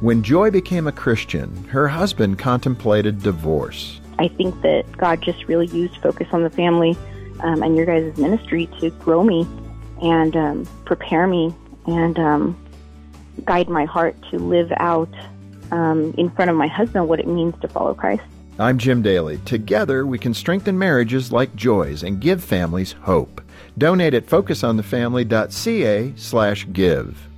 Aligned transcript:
When 0.00 0.22
Joy 0.22 0.50
became 0.50 0.86
a 0.86 0.92
Christian, 0.92 1.64
her 1.68 1.88
husband 1.88 2.38
contemplated 2.38 3.22
divorce. 3.22 3.98
I 4.18 4.28
think 4.28 4.60
that 4.60 4.84
God 4.98 5.22
just 5.22 5.44
really 5.44 5.68
used 5.68 5.96
Focus 6.02 6.28
on 6.32 6.42
the 6.42 6.50
Family 6.50 6.98
um, 7.40 7.62
and 7.62 7.74
your 7.74 7.86
guys' 7.86 8.14
ministry 8.18 8.68
to 8.80 8.90
grow 8.90 9.24
me 9.24 9.46
and 10.02 10.36
um, 10.36 10.68
prepare 10.84 11.26
me 11.26 11.54
and 11.86 12.18
um, 12.18 12.66
guide 13.46 13.70
my 13.70 13.86
heart 13.86 14.14
to 14.30 14.38
live 14.38 14.70
out 14.76 15.12
um, 15.70 16.12
in 16.18 16.28
front 16.28 16.50
of 16.50 16.58
my 16.58 16.66
husband 16.66 17.08
what 17.08 17.18
it 17.18 17.26
means 17.26 17.54
to 17.62 17.68
follow 17.68 17.94
Christ. 17.94 18.22
I'm 18.58 18.76
Jim 18.76 19.00
Daly. 19.00 19.38
Together, 19.46 20.06
we 20.06 20.18
can 20.18 20.34
strengthen 20.34 20.78
marriages 20.78 21.32
like 21.32 21.56
Joy's 21.56 22.02
and 22.02 22.20
give 22.20 22.44
families 22.44 22.92
hope. 22.92 23.40
Donate 23.78 24.12
at 24.12 24.26
focusonthefamily.ca 24.26 26.12
slash 26.16 26.66
give. 26.70 27.28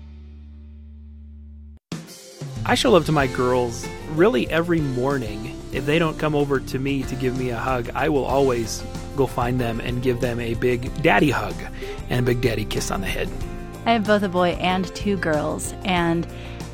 I 2.69 2.75
show 2.75 2.91
love 2.91 3.07
to 3.07 3.12
my 3.12 3.27
girls 3.29 3.89
really 4.11 4.46
every 4.50 4.82
morning. 4.82 5.59
If 5.72 5.86
they 5.86 5.99
don't 5.99 6.18
come 6.18 6.35
over 6.35 6.61
to 6.61 6.79
me 6.79 7.03
to 7.04 7.14
give 7.14 7.39
me 7.39 7.49
a 7.49 7.57
hug, 7.57 7.89
I 7.95 8.11
will 8.11 8.26
always 8.26 8.85
go 9.17 9.26
find 9.26 9.59
them 9.59 9.81
and 9.81 10.03
give 10.03 10.21
them 10.21 10.39
a 10.39 10.53
big 10.53 11.03
daddy 11.03 11.31
hug 11.31 11.54
and 12.11 12.21
a 12.21 12.23
big 12.23 12.43
daddy 12.43 12.67
kiss 12.67 12.90
on 12.90 13.00
the 13.00 13.07
head. 13.07 13.31
I 13.86 13.93
have 13.93 14.07
both 14.07 14.23
a 14.23 14.29
boy 14.29 14.50
and 14.61 14.95
two 14.95 15.17
girls, 15.17 15.73
and 15.86 16.26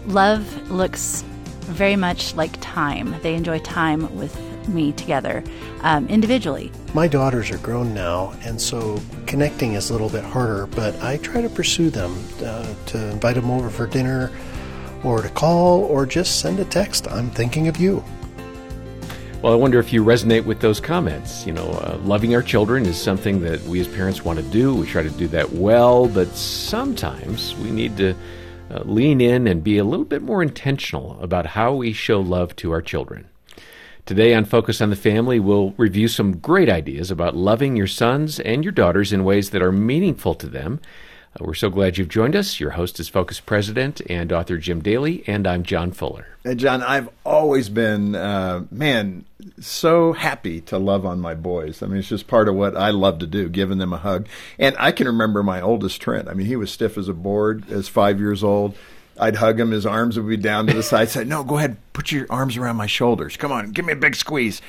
love 0.08 0.68
looks 0.68 1.22
very 1.60 1.94
much 1.94 2.34
like 2.34 2.60
time. 2.60 3.14
They 3.22 3.36
enjoy 3.36 3.60
time 3.60 4.16
with 4.16 4.36
me 4.66 4.90
together 4.94 5.44
um, 5.82 6.08
individually. 6.08 6.72
My 6.92 7.06
daughters 7.06 7.52
are 7.52 7.58
grown 7.58 7.94
now, 7.94 8.34
and 8.42 8.60
so 8.60 9.00
connecting 9.26 9.74
is 9.74 9.90
a 9.90 9.92
little 9.92 10.10
bit 10.10 10.24
harder, 10.24 10.66
but 10.66 11.00
I 11.04 11.18
try 11.18 11.40
to 11.40 11.48
pursue 11.48 11.88
them 11.88 12.18
uh, 12.44 12.74
to 12.86 13.10
invite 13.10 13.36
them 13.36 13.48
over 13.48 13.70
for 13.70 13.86
dinner 13.86 14.32
or 15.04 15.22
to 15.22 15.28
call 15.28 15.84
or 15.84 16.06
just 16.06 16.40
send 16.40 16.58
a 16.58 16.64
text. 16.64 17.06
I'm 17.08 17.30
thinking 17.30 17.68
of 17.68 17.76
you. 17.76 18.02
Well, 19.42 19.52
I 19.52 19.56
wonder 19.56 19.78
if 19.78 19.92
you 19.92 20.02
resonate 20.02 20.46
with 20.46 20.60
those 20.60 20.80
comments. 20.80 21.46
You 21.46 21.52
know, 21.52 21.68
uh, 21.68 21.98
loving 22.02 22.34
our 22.34 22.42
children 22.42 22.86
is 22.86 22.98
something 22.98 23.40
that 23.42 23.60
we 23.64 23.78
as 23.78 23.86
parents 23.86 24.24
want 24.24 24.38
to 24.38 24.44
do. 24.46 24.74
We 24.74 24.86
try 24.86 25.02
to 25.02 25.10
do 25.10 25.28
that 25.28 25.52
well, 25.52 26.08
but 26.08 26.28
sometimes 26.28 27.54
we 27.56 27.70
need 27.70 27.94
to 27.98 28.14
uh, 28.70 28.80
lean 28.84 29.20
in 29.20 29.46
and 29.46 29.62
be 29.62 29.76
a 29.76 29.84
little 29.84 30.06
bit 30.06 30.22
more 30.22 30.42
intentional 30.42 31.20
about 31.20 31.44
how 31.44 31.74
we 31.74 31.92
show 31.92 32.20
love 32.20 32.56
to 32.56 32.72
our 32.72 32.80
children. 32.80 33.28
Today 34.06 34.34
on 34.34 34.46
Focus 34.46 34.80
on 34.80 34.88
the 34.88 34.96
Family, 34.96 35.40
we'll 35.40 35.72
review 35.76 36.08
some 36.08 36.38
great 36.38 36.70
ideas 36.70 37.10
about 37.10 37.36
loving 37.36 37.76
your 37.76 37.86
sons 37.86 38.40
and 38.40 38.64
your 38.64 38.72
daughters 38.72 39.12
in 39.12 39.24
ways 39.24 39.50
that 39.50 39.62
are 39.62 39.72
meaningful 39.72 40.34
to 40.36 40.46
them 40.46 40.80
uh, 41.34 41.44
we're 41.44 41.54
so 41.54 41.70
glad 41.70 41.98
you've 41.98 42.08
joined 42.08 42.36
us. 42.36 42.60
Your 42.60 42.70
host 42.70 43.00
is 43.00 43.08
Focus 43.08 43.40
President 43.40 44.00
and 44.08 44.32
author 44.32 44.56
Jim 44.58 44.80
Daly, 44.80 45.24
and 45.26 45.46
I'm 45.46 45.62
John 45.62 45.92
Fuller. 45.92 46.26
And 46.44 46.58
John, 46.60 46.82
I've 46.82 47.08
always 47.24 47.68
been, 47.68 48.14
uh, 48.14 48.64
man, 48.70 49.24
so 49.60 50.12
happy 50.12 50.60
to 50.62 50.78
love 50.78 51.04
on 51.06 51.20
my 51.20 51.34
boys. 51.34 51.82
I 51.82 51.86
mean, 51.86 51.98
it's 51.98 52.08
just 52.08 52.26
part 52.26 52.48
of 52.48 52.54
what 52.54 52.76
I 52.76 52.90
love 52.90 53.18
to 53.20 53.26
do, 53.26 53.48
giving 53.48 53.78
them 53.78 53.92
a 53.92 53.98
hug. 53.98 54.26
And 54.58 54.76
I 54.78 54.92
can 54.92 55.06
remember 55.06 55.42
my 55.42 55.60
oldest 55.60 56.00
Trent. 56.00 56.28
I 56.28 56.34
mean, 56.34 56.46
he 56.46 56.56
was 56.56 56.70
stiff 56.70 56.96
as 56.98 57.08
a 57.08 57.14
board 57.14 57.70
as 57.70 57.88
five 57.88 58.20
years 58.20 58.44
old. 58.44 58.76
I'd 59.18 59.36
hug 59.36 59.60
him. 59.60 59.70
His 59.70 59.86
arms 59.86 60.18
would 60.18 60.28
be 60.28 60.36
down 60.36 60.66
to 60.66 60.74
the 60.74 60.82
side. 60.84 61.08
Say, 61.08 61.24
no, 61.24 61.44
go 61.44 61.56
ahead. 61.56 61.76
Put 61.92 62.10
your 62.10 62.26
arms 62.30 62.56
around 62.56 62.76
my 62.76 62.86
shoulders. 62.86 63.36
Come 63.36 63.52
on. 63.52 63.70
Give 63.70 63.84
me 63.84 63.92
a 63.92 63.96
big 63.96 64.16
squeeze 64.16 64.60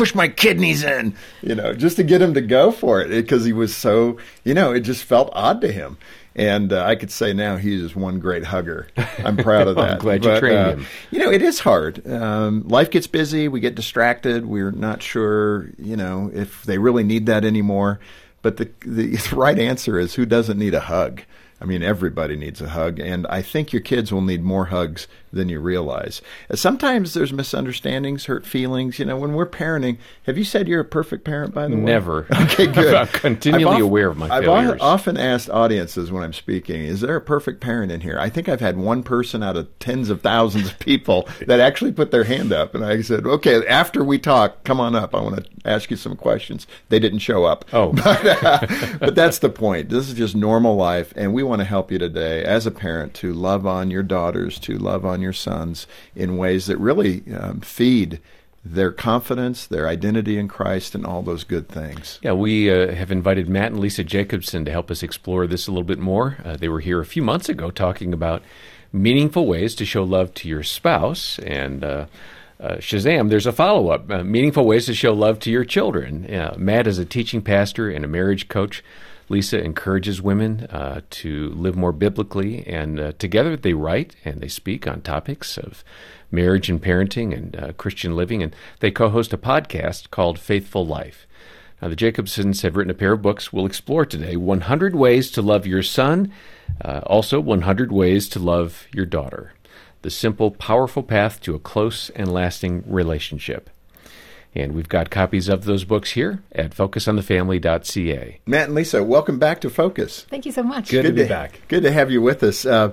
push 0.00 0.14
my 0.14 0.28
kidneys 0.28 0.82
in, 0.82 1.14
you 1.42 1.54
know, 1.54 1.74
just 1.74 1.96
to 1.96 2.02
get 2.02 2.22
him 2.22 2.32
to 2.32 2.40
go 2.40 2.72
for 2.72 3.02
it 3.02 3.10
because 3.10 3.44
he 3.44 3.52
was 3.52 3.76
so, 3.76 4.16
you 4.44 4.54
know, 4.54 4.72
it 4.72 4.80
just 4.80 5.04
felt 5.04 5.28
odd 5.34 5.60
to 5.60 5.70
him. 5.70 5.98
And 6.34 6.72
uh, 6.72 6.86
I 6.86 6.94
could 6.94 7.10
say 7.10 7.34
now 7.34 7.58
he's 7.58 7.82
just 7.82 7.96
one 7.96 8.18
great 8.18 8.44
hugger. 8.44 8.88
I'm 9.18 9.36
proud 9.36 9.68
of 9.68 9.76
that. 9.76 9.90
I'm 9.90 9.98
glad 9.98 10.24
you 10.24 10.30
but, 10.30 10.38
trained 10.38 10.56
uh, 10.56 10.70
him. 10.70 10.86
You 11.10 11.18
know, 11.18 11.30
it 11.30 11.42
is 11.42 11.58
hard. 11.58 12.10
Um, 12.10 12.66
life 12.66 12.90
gets 12.90 13.06
busy. 13.06 13.46
We 13.46 13.60
get 13.60 13.74
distracted. 13.74 14.46
We're 14.46 14.70
not 14.70 15.02
sure, 15.02 15.68
you 15.76 15.98
know, 15.98 16.30
if 16.32 16.62
they 16.62 16.78
really 16.78 17.04
need 17.04 17.26
that 17.26 17.44
anymore. 17.44 18.00
But 18.40 18.56
the 18.56 18.70
the 18.86 19.18
right 19.36 19.58
answer 19.58 19.98
is 19.98 20.14
who 20.14 20.24
doesn't 20.24 20.58
need 20.58 20.72
a 20.72 20.80
hug? 20.80 21.20
I 21.60 21.66
mean, 21.66 21.82
everybody 21.82 22.36
needs 22.36 22.60
a 22.62 22.70
hug, 22.70 22.98
and 22.98 23.26
I 23.26 23.42
think 23.42 23.72
your 23.72 23.82
kids 23.82 24.12
will 24.12 24.22
need 24.22 24.42
more 24.42 24.66
hugs 24.66 25.06
than 25.32 25.48
you 25.48 25.60
realize. 25.60 26.22
Sometimes 26.54 27.14
there's 27.14 27.32
misunderstandings, 27.32 28.24
hurt 28.26 28.44
feelings. 28.46 28.98
You 28.98 29.04
know, 29.04 29.16
when 29.16 29.34
we're 29.34 29.46
parenting, 29.46 29.98
have 30.24 30.36
you 30.36 30.44
said 30.44 30.66
you're 30.66 30.80
a 30.80 30.84
perfect 30.84 31.24
parent, 31.24 31.54
by 31.54 31.68
the 31.68 31.76
way? 31.76 31.82
Never. 31.82 32.26
Okay, 32.50 32.66
good. 32.72 32.94
I'm 32.94 33.06
continually 33.06 33.76
I've 33.76 33.82
aware 33.82 34.08
of 34.08 34.16
my 34.16 34.28
I've 34.28 34.44
failures. 34.44 34.80
often 34.80 35.16
asked 35.16 35.50
audiences 35.50 36.10
when 36.10 36.22
I'm 36.24 36.32
speaking, 36.32 36.82
is 36.82 37.00
there 37.00 37.14
a 37.14 37.20
perfect 37.20 37.60
parent 37.60 37.92
in 37.92 38.00
here? 38.00 38.18
I 38.18 38.28
think 38.30 38.48
I've 38.48 38.60
had 38.60 38.76
one 38.76 39.02
person 39.02 39.42
out 39.42 39.56
of 39.56 39.68
tens 39.78 40.08
of 40.10 40.22
thousands 40.22 40.68
of 40.68 40.78
people 40.78 41.28
that 41.46 41.60
actually 41.60 41.92
put 41.92 42.10
their 42.10 42.24
hand 42.24 42.52
up. 42.52 42.74
And 42.74 42.84
I 42.84 43.02
said, 43.02 43.26
okay, 43.26 43.64
after 43.66 44.02
we 44.02 44.18
talk, 44.18 44.64
come 44.64 44.80
on 44.80 44.96
up. 44.96 45.14
I 45.14 45.20
want 45.20 45.44
to 45.44 45.50
ask 45.64 45.90
you 45.90 45.96
some 45.96 46.16
questions. 46.16 46.66
They 46.88 46.98
didn't 46.98 47.20
show 47.20 47.44
up. 47.44 47.66
Oh. 47.72 47.92
But, 47.92 48.42
uh, 48.42 48.66
but 48.98 49.14
that's 49.14 49.38
the 49.38 49.50
point. 49.50 49.90
This 49.90 50.08
is 50.08 50.14
just 50.14 50.34
normal 50.34 50.76
life. 50.76 51.12
And 51.14 51.34
we 51.34 51.42
want 51.50 51.60
to 51.60 51.66
help 51.66 51.90
you 51.90 51.98
today 51.98 52.42
as 52.44 52.64
a 52.64 52.70
parent 52.70 53.12
to 53.14 53.32
love 53.34 53.66
on 53.66 53.90
your 53.90 54.02
daughters, 54.02 54.58
to 54.60 54.78
love 54.78 55.04
on 55.04 55.20
your 55.20 55.32
sons 55.32 55.86
in 56.14 56.38
ways 56.38 56.66
that 56.66 56.78
really 56.78 57.22
um, 57.34 57.60
feed 57.60 58.20
their 58.64 58.92
confidence, 58.92 59.66
their 59.66 59.88
identity 59.88 60.38
in 60.38 60.46
Christ, 60.46 60.94
and 60.94 61.04
all 61.04 61.22
those 61.22 61.44
good 61.44 61.68
things. 61.68 62.18
Yeah, 62.22 62.32
we 62.32 62.70
uh, 62.70 62.94
have 62.94 63.10
invited 63.10 63.48
Matt 63.48 63.72
and 63.72 63.80
Lisa 63.80 64.04
Jacobson 64.04 64.64
to 64.64 64.70
help 64.70 64.90
us 64.90 65.02
explore 65.02 65.46
this 65.46 65.66
a 65.66 65.70
little 65.70 65.84
bit 65.84 65.98
more. 65.98 66.38
Uh, 66.44 66.56
they 66.56 66.68
were 66.68 66.80
here 66.80 67.00
a 67.00 67.06
few 67.06 67.22
months 67.22 67.48
ago 67.48 67.70
talking 67.70 68.12
about 68.12 68.42
meaningful 68.92 69.46
ways 69.46 69.74
to 69.74 69.84
show 69.84 70.04
love 70.04 70.32
to 70.34 70.48
your 70.48 70.62
spouse. 70.62 71.38
And 71.40 71.82
uh, 71.82 72.06
uh, 72.60 72.76
Shazam, 72.76 73.30
there's 73.30 73.46
a 73.46 73.52
follow 73.52 73.88
up 73.88 74.10
uh, 74.10 74.22
meaningful 74.22 74.66
ways 74.66 74.86
to 74.86 74.94
show 74.94 75.14
love 75.14 75.38
to 75.40 75.50
your 75.50 75.64
children. 75.64 76.26
Matt 76.56 76.86
is 76.86 76.98
a 76.98 77.04
teaching 77.04 77.42
pastor 77.42 77.90
and 77.90 78.04
a 78.04 78.08
marriage 78.08 78.48
coach. 78.48 78.84
Lisa 79.30 79.62
encourages 79.62 80.20
women 80.20 80.66
uh, 80.70 81.02
to 81.08 81.50
live 81.50 81.76
more 81.76 81.92
biblically, 81.92 82.66
and 82.66 82.98
uh, 82.98 83.12
together 83.12 83.56
they 83.56 83.72
write 83.74 84.16
and 84.24 84.40
they 84.40 84.48
speak 84.48 84.88
on 84.88 85.00
topics 85.00 85.56
of 85.56 85.84
marriage 86.32 86.68
and 86.68 86.82
parenting 86.82 87.32
and 87.32 87.56
uh, 87.56 87.72
Christian 87.74 88.16
living, 88.16 88.42
and 88.42 88.54
they 88.80 88.90
co 88.90 89.08
host 89.08 89.32
a 89.32 89.38
podcast 89.38 90.10
called 90.10 90.40
Faithful 90.40 90.84
Life. 90.84 91.28
Now, 91.80 91.88
the 91.88 91.96
Jacobsons 91.96 92.62
have 92.62 92.76
written 92.76 92.90
a 92.90 92.94
pair 92.94 93.12
of 93.12 93.22
books 93.22 93.52
we'll 93.52 93.66
explore 93.66 94.04
today 94.04 94.34
100 94.36 94.96
Ways 94.96 95.30
to 95.30 95.42
Love 95.42 95.64
Your 95.64 95.84
Son, 95.84 96.32
uh, 96.84 97.00
also 97.06 97.38
100 97.38 97.92
Ways 97.92 98.28
to 98.30 98.40
Love 98.40 98.88
Your 98.92 99.06
Daughter. 99.06 99.52
The 100.02 100.10
simple, 100.10 100.50
powerful 100.50 101.04
path 101.04 101.40
to 101.42 101.54
a 101.54 101.60
close 101.60 102.10
and 102.10 102.32
lasting 102.32 102.82
relationship. 102.84 103.70
And 104.54 104.74
we've 104.74 104.88
got 104.88 105.10
copies 105.10 105.48
of 105.48 105.64
those 105.64 105.84
books 105.84 106.12
here 106.12 106.42
at 106.52 106.74
focusonthefamily.ca. 106.74 108.40
Matt 108.46 108.66
and 108.66 108.74
Lisa, 108.74 109.04
welcome 109.04 109.38
back 109.38 109.60
to 109.60 109.70
Focus. 109.70 110.26
Thank 110.28 110.44
you 110.44 110.52
so 110.52 110.62
much. 110.62 110.90
Good, 110.90 111.02
to 111.04 111.12
be 111.12 111.26
back. 111.26 111.60
Good 111.68 111.84
to 111.84 111.92
have 111.92 112.10
you 112.10 112.20
with 112.20 112.42
us. 112.42 112.66
Uh, 112.66 112.92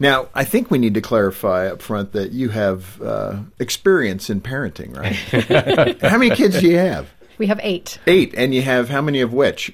now, 0.00 0.28
I 0.34 0.44
think 0.44 0.70
we 0.70 0.78
need 0.78 0.94
to 0.94 1.00
clarify 1.00 1.68
up 1.68 1.82
front 1.82 2.12
that 2.12 2.32
you 2.32 2.50
have 2.50 3.00
uh, 3.02 3.38
experience 3.58 4.30
in 4.30 4.40
parenting, 4.40 4.96
right? 4.96 6.00
how 6.02 6.18
many 6.18 6.34
kids 6.34 6.60
do 6.60 6.68
you 6.68 6.78
have? 6.78 7.08
We 7.38 7.46
have 7.46 7.60
eight. 7.62 7.98
Eight, 8.06 8.34
and 8.36 8.52
you 8.52 8.62
have 8.62 8.88
how 8.88 9.00
many 9.00 9.20
of 9.20 9.32
which? 9.32 9.72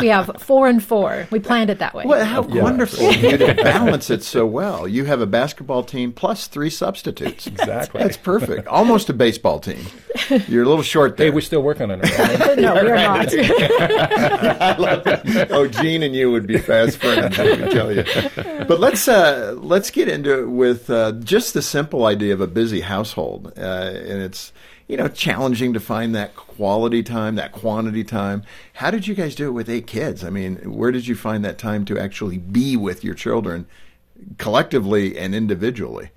we 0.00 0.06
have 0.08 0.30
four 0.38 0.68
and 0.68 0.82
four. 0.82 1.26
We 1.30 1.40
planned 1.40 1.68
it 1.68 1.80
that 1.80 1.92
way. 1.92 2.04
Well, 2.06 2.24
how 2.24 2.46
yeah. 2.46 2.62
wonderful 2.62 3.10
you 3.12 3.36
to 3.36 3.54
balance 3.54 4.10
it 4.10 4.22
so 4.22 4.46
well. 4.46 4.86
You 4.86 5.04
have 5.06 5.20
a 5.20 5.26
basketball 5.26 5.82
team 5.82 6.12
plus 6.12 6.46
three 6.46 6.70
substitutes. 6.70 7.48
Exactly. 7.48 8.00
That's 8.00 8.16
perfect. 8.16 8.68
Almost 8.68 9.10
a 9.10 9.12
baseball 9.12 9.58
team. 9.58 9.84
You're 10.48 10.62
a 10.62 10.68
little 10.68 10.82
short 10.82 11.16
there. 11.16 11.26
Hey, 11.26 11.34
we're 11.34 11.40
still 11.40 11.62
working 11.62 11.90
on 11.90 12.00
it. 12.02 12.18
Right? 12.18 12.58
no, 12.58 12.74
we're 12.74 12.94
not. 12.94 13.28
I 13.34 14.76
love 14.76 15.02
it. 15.06 15.50
Oh, 15.50 15.66
Jean 15.66 16.04
and 16.04 16.14
you 16.14 16.30
would 16.30 16.46
be 16.46 16.58
fast 16.58 16.98
friends, 16.98 17.38
I 17.38 17.56
can 17.56 17.70
tell 17.70 17.92
you. 17.92 18.04
But 18.66 18.78
let's 18.78 19.08
uh, 19.08 19.56
let's 19.58 19.90
get 19.90 20.08
into 20.08 20.40
it 20.40 20.46
with 20.46 20.88
uh, 20.90 21.12
just 21.12 21.54
the 21.54 21.62
simple 21.62 22.06
idea 22.06 22.32
of 22.34 22.40
a 22.40 22.46
busy 22.46 22.80
household, 22.80 23.52
uh, 23.56 23.60
and 23.60 24.22
it's 24.22 24.52
you 24.90 24.96
know, 24.96 25.06
challenging 25.06 25.72
to 25.72 25.78
find 25.78 26.16
that 26.16 26.34
quality 26.34 27.04
time, 27.04 27.36
that 27.36 27.52
quantity 27.52 28.02
time. 28.02 28.42
How 28.72 28.90
did 28.90 29.06
you 29.06 29.14
guys 29.14 29.36
do 29.36 29.46
it 29.46 29.52
with 29.52 29.70
eight 29.70 29.86
kids? 29.86 30.24
I 30.24 30.30
mean, 30.30 30.56
where 30.64 30.90
did 30.90 31.06
you 31.06 31.14
find 31.14 31.44
that 31.44 31.58
time 31.58 31.84
to 31.84 31.96
actually 31.96 32.38
be 32.38 32.76
with 32.76 33.04
your 33.04 33.14
children 33.14 33.66
collectively 34.38 35.16
and 35.16 35.32
individually? 35.32 36.10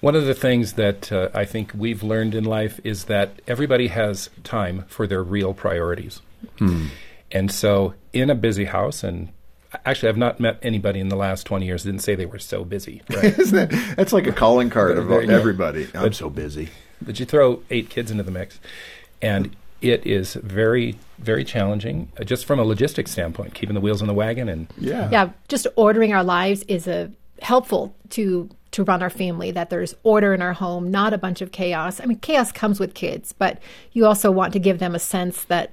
One 0.00 0.16
of 0.16 0.26
the 0.26 0.34
things 0.34 0.72
that 0.72 1.12
uh, 1.12 1.28
I 1.32 1.44
think 1.44 1.70
we've 1.72 2.02
learned 2.02 2.34
in 2.34 2.42
life 2.42 2.80
is 2.82 3.04
that 3.04 3.40
everybody 3.46 3.86
has 3.88 4.28
time 4.42 4.84
for 4.88 5.06
their 5.06 5.22
real 5.22 5.54
priorities. 5.54 6.20
Hmm. 6.58 6.88
And 7.30 7.52
so, 7.52 7.94
in 8.12 8.28
a 8.28 8.34
busy 8.34 8.64
house, 8.64 9.04
and 9.04 9.28
actually, 9.84 10.08
I've 10.08 10.16
not 10.16 10.40
met 10.40 10.58
anybody 10.62 10.98
in 10.98 11.10
the 11.10 11.16
last 11.16 11.46
20 11.46 11.64
years 11.64 11.84
that 11.84 11.90
didn't 11.90 12.02
say 12.02 12.16
they 12.16 12.26
were 12.26 12.40
so 12.40 12.64
busy. 12.64 13.02
Right? 13.08 13.36
That, 13.52 13.94
that's 13.96 14.12
like 14.12 14.26
a 14.26 14.32
calling 14.32 14.68
card 14.68 14.98
of 14.98 15.10
everybody. 15.30 15.88
I'm 15.94 16.12
so 16.12 16.28
busy. 16.28 16.70
But 17.00 17.20
you 17.20 17.26
throw 17.26 17.62
eight 17.70 17.90
kids 17.90 18.10
into 18.10 18.22
the 18.22 18.30
mix, 18.30 18.58
and 19.20 19.54
it 19.82 20.06
is 20.06 20.34
very, 20.34 20.98
very 21.18 21.44
challenging 21.44 22.10
uh, 22.18 22.24
just 22.24 22.46
from 22.46 22.58
a 22.58 22.64
logistics 22.64 23.10
standpoint, 23.10 23.54
keeping 23.54 23.74
the 23.74 23.80
wheels 23.80 24.00
on 24.00 24.08
the 24.08 24.14
wagon. 24.14 24.48
And 24.48 24.68
Yeah. 24.78 25.08
yeah, 25.10 25.30
just 25.48 25.66
ordering 25.76 26.14
our 26.14 26.24
lives 26.24 26.62
is 26.68 26.86
a 26.88 27.10
helpful 27.42 27.94
to 28.10 28.48
to 28.72 28.84
run 28.84 29.02
our 29.02 29.08
family, 29.10 29.50
that 29.52 29.70
there's 29.70 29.94
order 30.02 30.34
in 30.34 30.42
our 30.42 30.52
home, 30.52 30.90
not 30.90 31.14
a 31.14 31.18
bunch 31.18 31.40
of 31.40 31.50
chaos. 31.50 31.98
I 31.98 32.04
mean, 32.04 32.18
chaos 32.18 32.52
comes 32.52 32.78
with 32.78 32.92
kids, 32.92 33.32
but 33.32 33.58
you 33.92 34.04
also 34.04 34.30
want 34.30 34.52
to 34.52 34.58
give 34.58 34.80
them 34.80 34.94
a 34.94 34.98
sense 34.98 35.44
that 35.44 35.72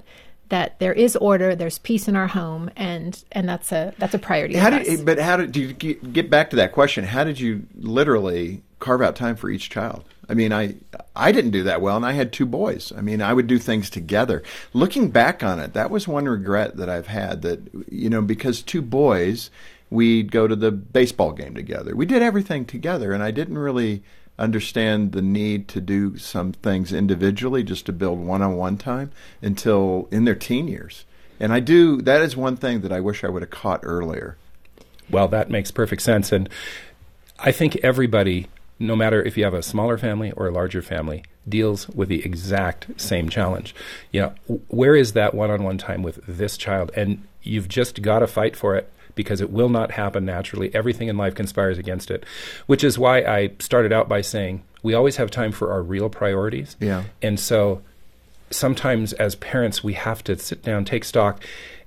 that 0.49 0.77
there 0.79 0.93
is 0.93 1.15
order, 1.15 1.55
there's 1.55 1.79
peace 1.79 2.07
in 2.07 2.15
our 2.15 2.27
home, 2.27 2.69
and 2.75 3.23
and 3.31 3.49
that's 3.49 3.71
a 3.71 3.93
that's 3.97 4.13
a 4.13 4.19
priority. 4.19 4.55
How 4.55 4.69
did, 4.69 5.05
but 5.05 5.19
how 5.19 5.37
did 5.37 5.51
do 5.51 5.59
you 5.61 5.73
get 5.73 6.13
get 6.13 6.29
back 6.29 6.49
to 6.51 6.55
that 6.57 6.71
question? 6.71 7.03
How 7.03 7.23
did 7.23 7.39
you 7.39 7.65
literally 7.75 8.61
carve 8.79 9.01
out 9.01 9.15
time 9.15 9.35
for 9.35 9.49
each 9.49 9.69
child? 9.69 10.03
I 10.29 10.33
mean, 10.33 10.53
I 10.53 10.75
I 11.15 11.31
didn't 11.31 11.51
do 11.51 11.63
that 11.63 11.81
well, 11.81 11.97
and 11.97 12.05
I 12.05 12.13
had 12.13 12.31
two 12.31 12.45
boys. 12.45 12.91
I 12.95 13.01
mean, 13.01 13.21
I 13.21 13.33
would 13.33 13.47
do 13.47 13.59
things 13.59 13.89
together. 13.89 14.41
Looking 14.73 15.09
back 15.09 15.43
on 15.43 15.59
it, 15.59 15.73
that 15.73 15.91
was 15.91 16.07
one 16.07 16.25
regret 16.25 16.77
that 16.77 16.89
I've 16.89 17.07
had. 17.07 17.41
That 17.41 17.59
you 17.89 18.09
know, 18.09 18.21
because 18.21 18.61
two 18.61 18.81
boys, 18.81 19.49
we'd 19.89 20.31
go 20.31 20.47
to 20.47 20.55
the 20.55 20.71
baseball 20.71 21.33
game 21.33 21.55
together. 21.55 21.95
We 21.95 22.05
did 22.05 22.21
everything 22.21 22.65
together, 22.65 23.11
and 23.11 23.21
I 23.21 23.31
didn't 23.31 23.57
really 23.57 24.03
understand 24.39 25.11
the 25.11 25.21
need 25.21 25.67
to 25.67 25.79
do 25.79 26.17
some 26.17 26.53
things 26.53 26.91
individually 26.91 27.63
just 27.63 27.85
to 27.85 27.93
build 27.93 28.19
one-on-one 28.19 28.77
time 28.77 29.11
until 29.43 30.07
in 30.09 30.25
their 30.25 30.35
teen 30.35 30.67
years. 30.67 31.05
And 31.39 31.53
I 31.53 31.59
do. 31.59 32.01
That 32.01 32.21
is 32.21 32.37
one 32.37 32.55
thing 32.55 32.81
that 32.81 32.91
I 32.91 32.99
wish 32.99 33.23
I 33.23 33.29
would 33.29 33.41
have 33.41 33.51
caught 33.51 33.81
earlier. 33.83 34.37
Well, 35.09 35.27
that 35.27 35.49
makes 35.49 35.69
perfect 35.69 36.01
sense. 36.01 36.31
And 36.31 36.49
I 37.37 37.51
think 37.51 37.75
everybody, 37.83 38.47
no 38.79 38.95
matter 38.95 39.21
if 39.21 39.37
you 39.37 39.43
have 39.43 39.53
a 39.53 39.63
smaller 39.63 39.97
family 39.97 40.31
or 40.31 40.47
a 40.47 40.51
larger 40.51 40.81
family, 40.81 41.23
deals 41.47 41.87
with 41.89 42.09
the 42.09 42.23
exact 42.23 42.87
same 42.99 43.29
challenge. 43.29 43.75
You 44.11 44.21
know, 44.21 44.33
where 44.67 44.95
is 44.95 45.13
that 45.13 45.33
one 45.33 45.51
on 45.51 45.63
one 45.63 45.77
time 45.77 46.03
with 46.03 46.19
this 46.27 46.57
child? 46.57 46.91
And 46.95 47.25
you've 47.41 47.67
just 47.67 48.01
got 48.01 48.19
to 48.19 48.27
fight 48.27 48.55
for 48.55 48.75
it 48.75 48.91
because 49.15 49.41
it 49.41 49.51
will 49.51 49.69
not 49.69 49.91
happen 49.91 50.25
naturally. 50.25 50.73
Everything 50.73 51.07
in 51.07 51.17
life 51.17 51.35
conspires 51.35 51.77
against 51.77 52.09
it, 52.09 52.25
which 52.65 52.83
is 52.83 52.97
why 52.97 53.21
I 53.21 53.51
started 53.59 53.93
out 53.93 54.09
by 54.09 54.21
saying 54.21 54.63
we 54.81 54.93
always 54.93 55.17
have 55.17 55.29
time 55.29 55.51
for 55.51 55.71
our 55.71 55.81
real 55.81 56.09
priorities. 56.09 56.75
Yeah. 56.79 57.03
And 57.21 57.39
so 57.39 57.81
sometimes 58.49 59.13
as 59.13 59.35
parents, 59.35 59.83
we 59.83 59.93
have 59.93 60.23
to 60.25 60.37
sit 60.37 60.63
down, 60.63 60.85
take 60.85 61.03
stock, 61.03 61.43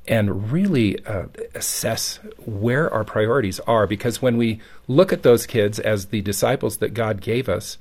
and 0.09 0.53
really 0.53 1.05
uh, 1.07 1.27
assess 1.55 2.19
where 2.45 2.93
our 2.93 3.05
priorities 3.05 3.61
are. 3.61 3.87
Because 3.87 4.23
when 4.23 4.37
we 4.37 4.61
look 4.87 5.13
at 5.13 5.23
those 5.23 5.47
kids 5.47 5.79
as 5.79 6.07
the 6.07 6.21
disciples 6.23 6.79
that 6.79 6.95
God 6.95 7.21
gave 7.21 7.49
us 7.49 7.79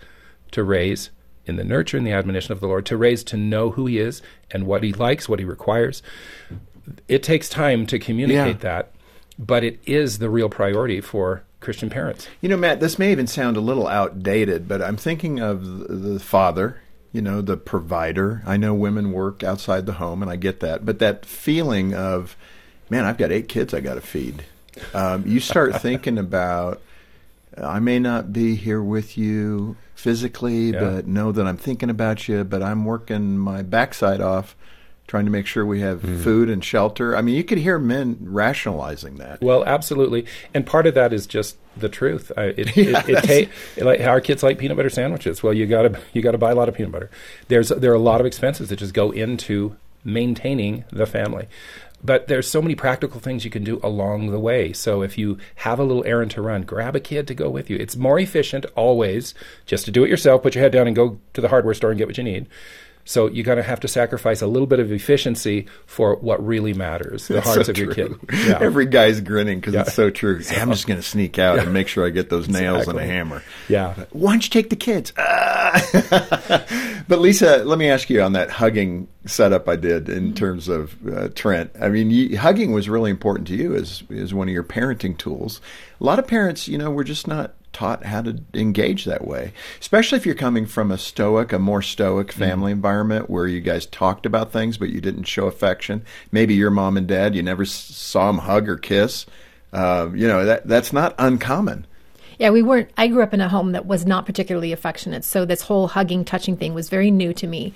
to 0.51 0.63
raise 0.63 1.10
in 1.45 1.57
the 1.57 1.63
nurture 1.63 1.98
and 1.98 2.07
the 2.07 2.12
admonition 2.12 2.51
of 2.51 2.60
the 2.60 2.68
Lord, 2.68 2.86
to 2.88 2.98
raise 2.98 3.24
to 3.25 3.38
know 3.38 3.72
who 3.72 3.86
He 3.86 4.00
is 4.00 4.22
and 4.51 4.66
what 4.66 4.81
He 4.83 4.92
likes, 4.94 5.30
what 5.30 5.39
He 5.39 5.45
requires, 5.45 6.01
it 7.07 7.22
takes 7.24 7.50
time 7.50 7.86
to 7.88 8.00
communicate 8.00 8.57
Yeah. 8.57 8.69
that, 8.69 8.92
but 9.38 9.63
it 9.63 9.80
is 9.86 10.19
the 10.19 10.30
real 10.30 10.50
priority 10.50 11.01
for 11.01 11.44
Christian 11.60 11.89
parents. 11.89 12.28
You 12.42 12.50
know, 12.50 12.57
Matt, 12.57 12.80
this 12.80 13.00
may 13.00 13.12
even 13.12 13.28
sound 13.28 13.57
a 13.57 13.62
little 13.62 13.88
outdated, 13.88 14.68
but 14.68 14.81
I'm 14.81 14.98
thinking 14.98 15.39
of 15.39 15.66
the, 15.66 15.95
the 15.95 16.19
father, 16.19 16.81
you 17.16 17.22
know, 17.22 17.42
the 17.42 17.56
provider. 17.56 18.44
I 18.46 18.58
know 18.58 18.74
women 18.74 19.14
work 19.14 19.42
outside 19.42 19.86
the 19.86 19.94
home, 19.94 20.22
and 20.22 20.30
I 20.30 20.36
get 20.36 20.60
that. 20.60 20.86
But 20.86 21.00
that 21.00 21.26
feeling 21.26 21.94
of, 21.94 22.36
man, 22.90 23.06
I've 23.06 23.18
got 23.18 23.32
eight 23.32 23.48
kids 23.48 23.74
I 23.74 23.80
got 23.80 23.94
to 23.96 24.02
feed. 24.02 24.44
Um, 24.94 25.26
you 25.26 25.40
start 25.40 25.76
thinking 25.82 26.18
about, 26.18 26.82
I 27.58 27.80
may 27.80 28.00
not 28.00 28.34
be 28.34 28.56
here 28.56 28.82
with 28.84 29.18
you 29.18 29.78
physically, 29.96 30.72
Yeah. 30.72 30.80
but 30.82 31.08
know 31.08 31.32
that 31.32 31.48
I'm 31.48 31.56
thinking 31.58 31.90
about 31.90 32.28
you, 32.28 32.44
but 32.44 32.62
I'm 32.62 32.84
working 32.84 33.38
my 33.38 33.62
backside 33.62 34.20
off 34.20 34.56
trying 35.07 35.25
to 35.25 35.31
make 35.31 35.46
sure 35.46 35.66
we 35.66 35.81
have 35.81 36.02
mm-hmm. 36.02 36.22
food 36.24 36.50
and 36.50 36.63
shelter. 36.63 37.16
I 37.16 37.22
mean, 37.22 37.36
you 37.36 37.44
could 37.44 37.60
hear 37.60 37.78
men 37.78 38.18
rationalizing 38.22 39.18
that. 39.18 39.42
Well, 39.42 39.63
absolutely, 39.66 40.25
and 40.54 40.66
part 40.66 40.88
of 40.88 40.96
that 40.96 41.13
is 41.13 41.28
just 41.28 41.57
the 41.78 41.90
truth. 41.90 42.31
I, 42.38 42.46
it, 42.46 42.78
it, 42.78 43.10
it 43.10 43.50
ta- 43.78 43.84
like 43.86 44.02
our 44.02 44.22
kids 44.22 44.44
like 44.44 44.57
peanut 44.57 44.78
butter 44.78 44.90
sandwiches. 44.90 45.44
Well, 45.44 45.54
you 45.54 45.66
got 45.66 45.84
to 45.84 46.00
you 46.13 46.22
got 46.22 46.31
to 46.31 46.38
buy 46.38 46.52
a 46.52 46.56
lot 46.56 46.69
of 46.69 46.75
peanut 46.75 46.92
butter. 46.92 47.10
There's 47.48 47.69
there 47.69 47.92
are 47.92 47.96
a 47.96 48.00
lot 48.00 48.19
of 48.19 48.25
expenses 48.25 48.69
that 48.69 48.78
just 48.78 48.94
go 48.94 49.12
into 49.12 49.75
maintaining 50.04 50.86
the 50.92 51.06
family. 51.06 51.48
But 52.04 52.28
there's 52.28 52.48
so 52.48 52.62
many 52.62 52.75
practical 52.75 53.19
things 53.19 53.46
you 53.46 53.50
can 53.50 53.63
do 53.63 53.80
along 53.81 54.30
the 54.30 54.40
way. 54.40 54.74
So 54.74 55.02
if 55.02 55.18
you 55.18 55.40
have 55.56 55.80
a 55.80 55.84
little 55.84 56.06
errand 56.06 56.30
to 56.31 56.42
run, 56.42 56.62
grab 56.62 56.96
a 56.96 57.00
kid 57.00 57.28
to 57.28 57.34
go 57.34 57.50
with 57.50 57.68
you. 57.68 57.78
It's 57.78 57.96
more 57.96 58.19
efficient 58.19 58.66
always 58.75 59.34
just 59.66 59.86
to 59.86 59.92
do 59.92 60.04
it 60.04 60.10
yourself, 60.10 60.44
put 60.44 60.54
your 60.54 60.62
head 60.62 60.72
down 60.72 60.86
and 60.86 60.96
go 60.96 61.19
to 61.34 61.42
the 61.42 61.48
hardware 61.48 61.74
store 61.74 61.90
and 61.90 61.98
get 61.98 62.07
what 62.07 62.18
you 62.19 62.24
need. 62.24 62.46
So 63.07 63.28
you're 63.28 63.44
going 63.46 63.57
to 63.57 63.63
have 63.63 63.80
to 63.81 63.88
sacrifice 63.88 64.42
a 64.42 64.48
little 64.48 64.66
bit 64.66 64.80
of 64.80 64.92
efficiency 64.92 65.68
for 65.86 66.16
what 66.16 66.44
really 66.46 66.74
matters, 66.74 67.28
the 67.28 67.36
That's 67.36 67.46
hearts 67.46 67.66
so 67.68 67.72
of 67.72 67.78
your 67.78 67.94
true. 67.94 68.19
kid. 68.28 68.48
Yeah. 68.48 68.57
Every 68.62 68.88
guy's 68.88 69.22
grinning 69.22 69.60
because 69.60 69.75
Yeah. 69.75 69.81
it's 69.81 69.94
so 69.94 70.10
true. 70.10 70.40
Hey, 70.40 70.60
I'm 70.60 70.72
just 70.72 70.88
going 70.88 71.00
to 71.00 71.07
sneak 71.07 71.38
out 71.38 71.60
and 71.60 71.72
make 71.72 71.88
sure 71.88 72.06
I 72.06 72.10
get 72.10 72.30
those 72.30 72.50
nails 72.50 72.88
and 72.88 72.98
a 73.00 73.06
hammer. 73.06 73.44
Yeah. 73.69 73.94
Why 74.12 74.31
don't 74.34 74.44
you 74.44 74.50
take 74.50 74.69
the 74.72 74.75
kids? 74.75 75.13
Ah. 75.18 77.04
but 77.07 77.19
Lisa, 77.19 77.63
let 77.63 77.78
me 77.78 77.90
ask 77.90 78.10
you 78.10 78.22
on 78.22 78.34
that 78.34 78.50
hugging 78.50 79.07
setup 79.25 79.68
I 79.69 79.75
did 79.75 80.10
in 80.10 80.34
terms 80.34 80.68
of 80.68 80.96
uh, 81.07 81.30
Trent. 81.36 81.72
I 81.80 81.90
mean, 81.90 82.10
you, 82.12 82.38
hugging 82.38 82.72
was 82.72 82.90
really 82.90 83.12
important 83.12 83.48
to 83.50 83.56
you 83.56 83.75
as 83.75 84.04
as 84.16 84.34
one 84.34 84.48
of 84.48 84.54
your 84.54 84.63
parenting 84.63 85.18
tools. 85.18 85.62
A 86.00 86.04
lot 86.04 86.19
of 86.19 86.28
parents, 86.28 86.68
you 86.68 86.78
know, 86.78 86.92
were 86.92 87.04
just 87.04 87.28
not 87.28 87.54
taught 87.75 88.06
how 88.06 88.22
to 88.22 88.42
engage 88.54 89.04
that 89.04 89.27
way, 89.27 89.51
especially 89.81 90.18
if 90.18 90.25
you're 90.25 90.33
coming 90.33 90.66
from 90.66 90.92
a 90.92 90.98
stoic, 90.98 91.51
a 91.51 91.60
more 91.60 91.81
stoic 91.81 92.31
family 92.31 92.72
environment 92.72 93.30
where 93.30 93.48
you 93.48 93.60
guys 93.60 93.86
talked 93.86 94.25
about 94.25 94.54
things 94.54 94.77
but 94.77 94.89
you 94.89 95.01
didn't 95.01 95.25
show 95.25 95.45
affection. 95.48 96.01
Maybe 96.31 96.54
your 96.54 96.72
mom 96.72 96.95
and 96.95 97.06
dad, 97.06 97.36
you 97.36 97.44
never 97.44 97.66
saw 97.66 98.27
them 98.27 98.38
hug 98.38 98.69
or 98.69 98.77
kiss. 98.77 99.25
Uh, 99.74 100.10
you 100.13 100.25
know 100.25 100.45
that 100.45 100.66
that's 100.66 100.94
not 100.94 101.13
uncommon. 101.19 101.86
Yeah, 102.39 102.51
we 102.51 102.62
weren't. 102.62 102.89
I 102.95 103.07
grew 103.07 103.22
up 103.24 103.33
in 103.33 103.42
a 103.42 103.50
home 103.50 103.74
that 103.74 103.86
was 103.86 104.06
not 104.06 104.25
particularly 104.25 104.71
affectionate, 104.71 105.25
so 105.25 105.44
this 105.44 105.62
whole 105.62 105.88
hugging, 105.88 106.24
touching 106.24 106.56
thing 106.56 106.74
was 106.74 106.88
very 106.88 107.12
new 107.12 107.33
to 107.33 107.45
me, 107.45 107.74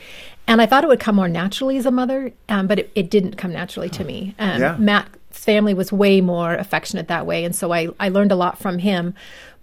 and 0.48 0.62
I 0.62 0.66
thought 0.66 0.86
it 0.86 0.88
would 0.88 1.02
come 1.02 1.16
more 1.16 1.28
naturally 1.28 1.78
as 1.78 1.86
a 1.86 1.92
mother, 1.92 2.32
um, 2.48 2.68
but 2.68 2.80
it, 2.80 2.92
it 2.96 3.10
didn't 3.10 3.36
come 3.36 3.52
naturally 3.52 3.90
to 3.90 4.04
me. 4.06 4.34
Um, 4.40 4.62
Yeah. 4.62 4.78
Matt's 4.78 5.10
family 5.32 5.74
was 5.74 5.92
way 5.92 6.22
more 6.22 6.54
affectionate 6.54 7.08
that 7.08 7.26
way, 7.26 7.46
and 7.46 7.56
so 7.56 7.72
I 7.72 7.90
I 8.00 8.10
learned 8.10 8.32
a 8.32 8.36
lot 8.36 8.60
from 8.60 8.80
him, 8.80 9.14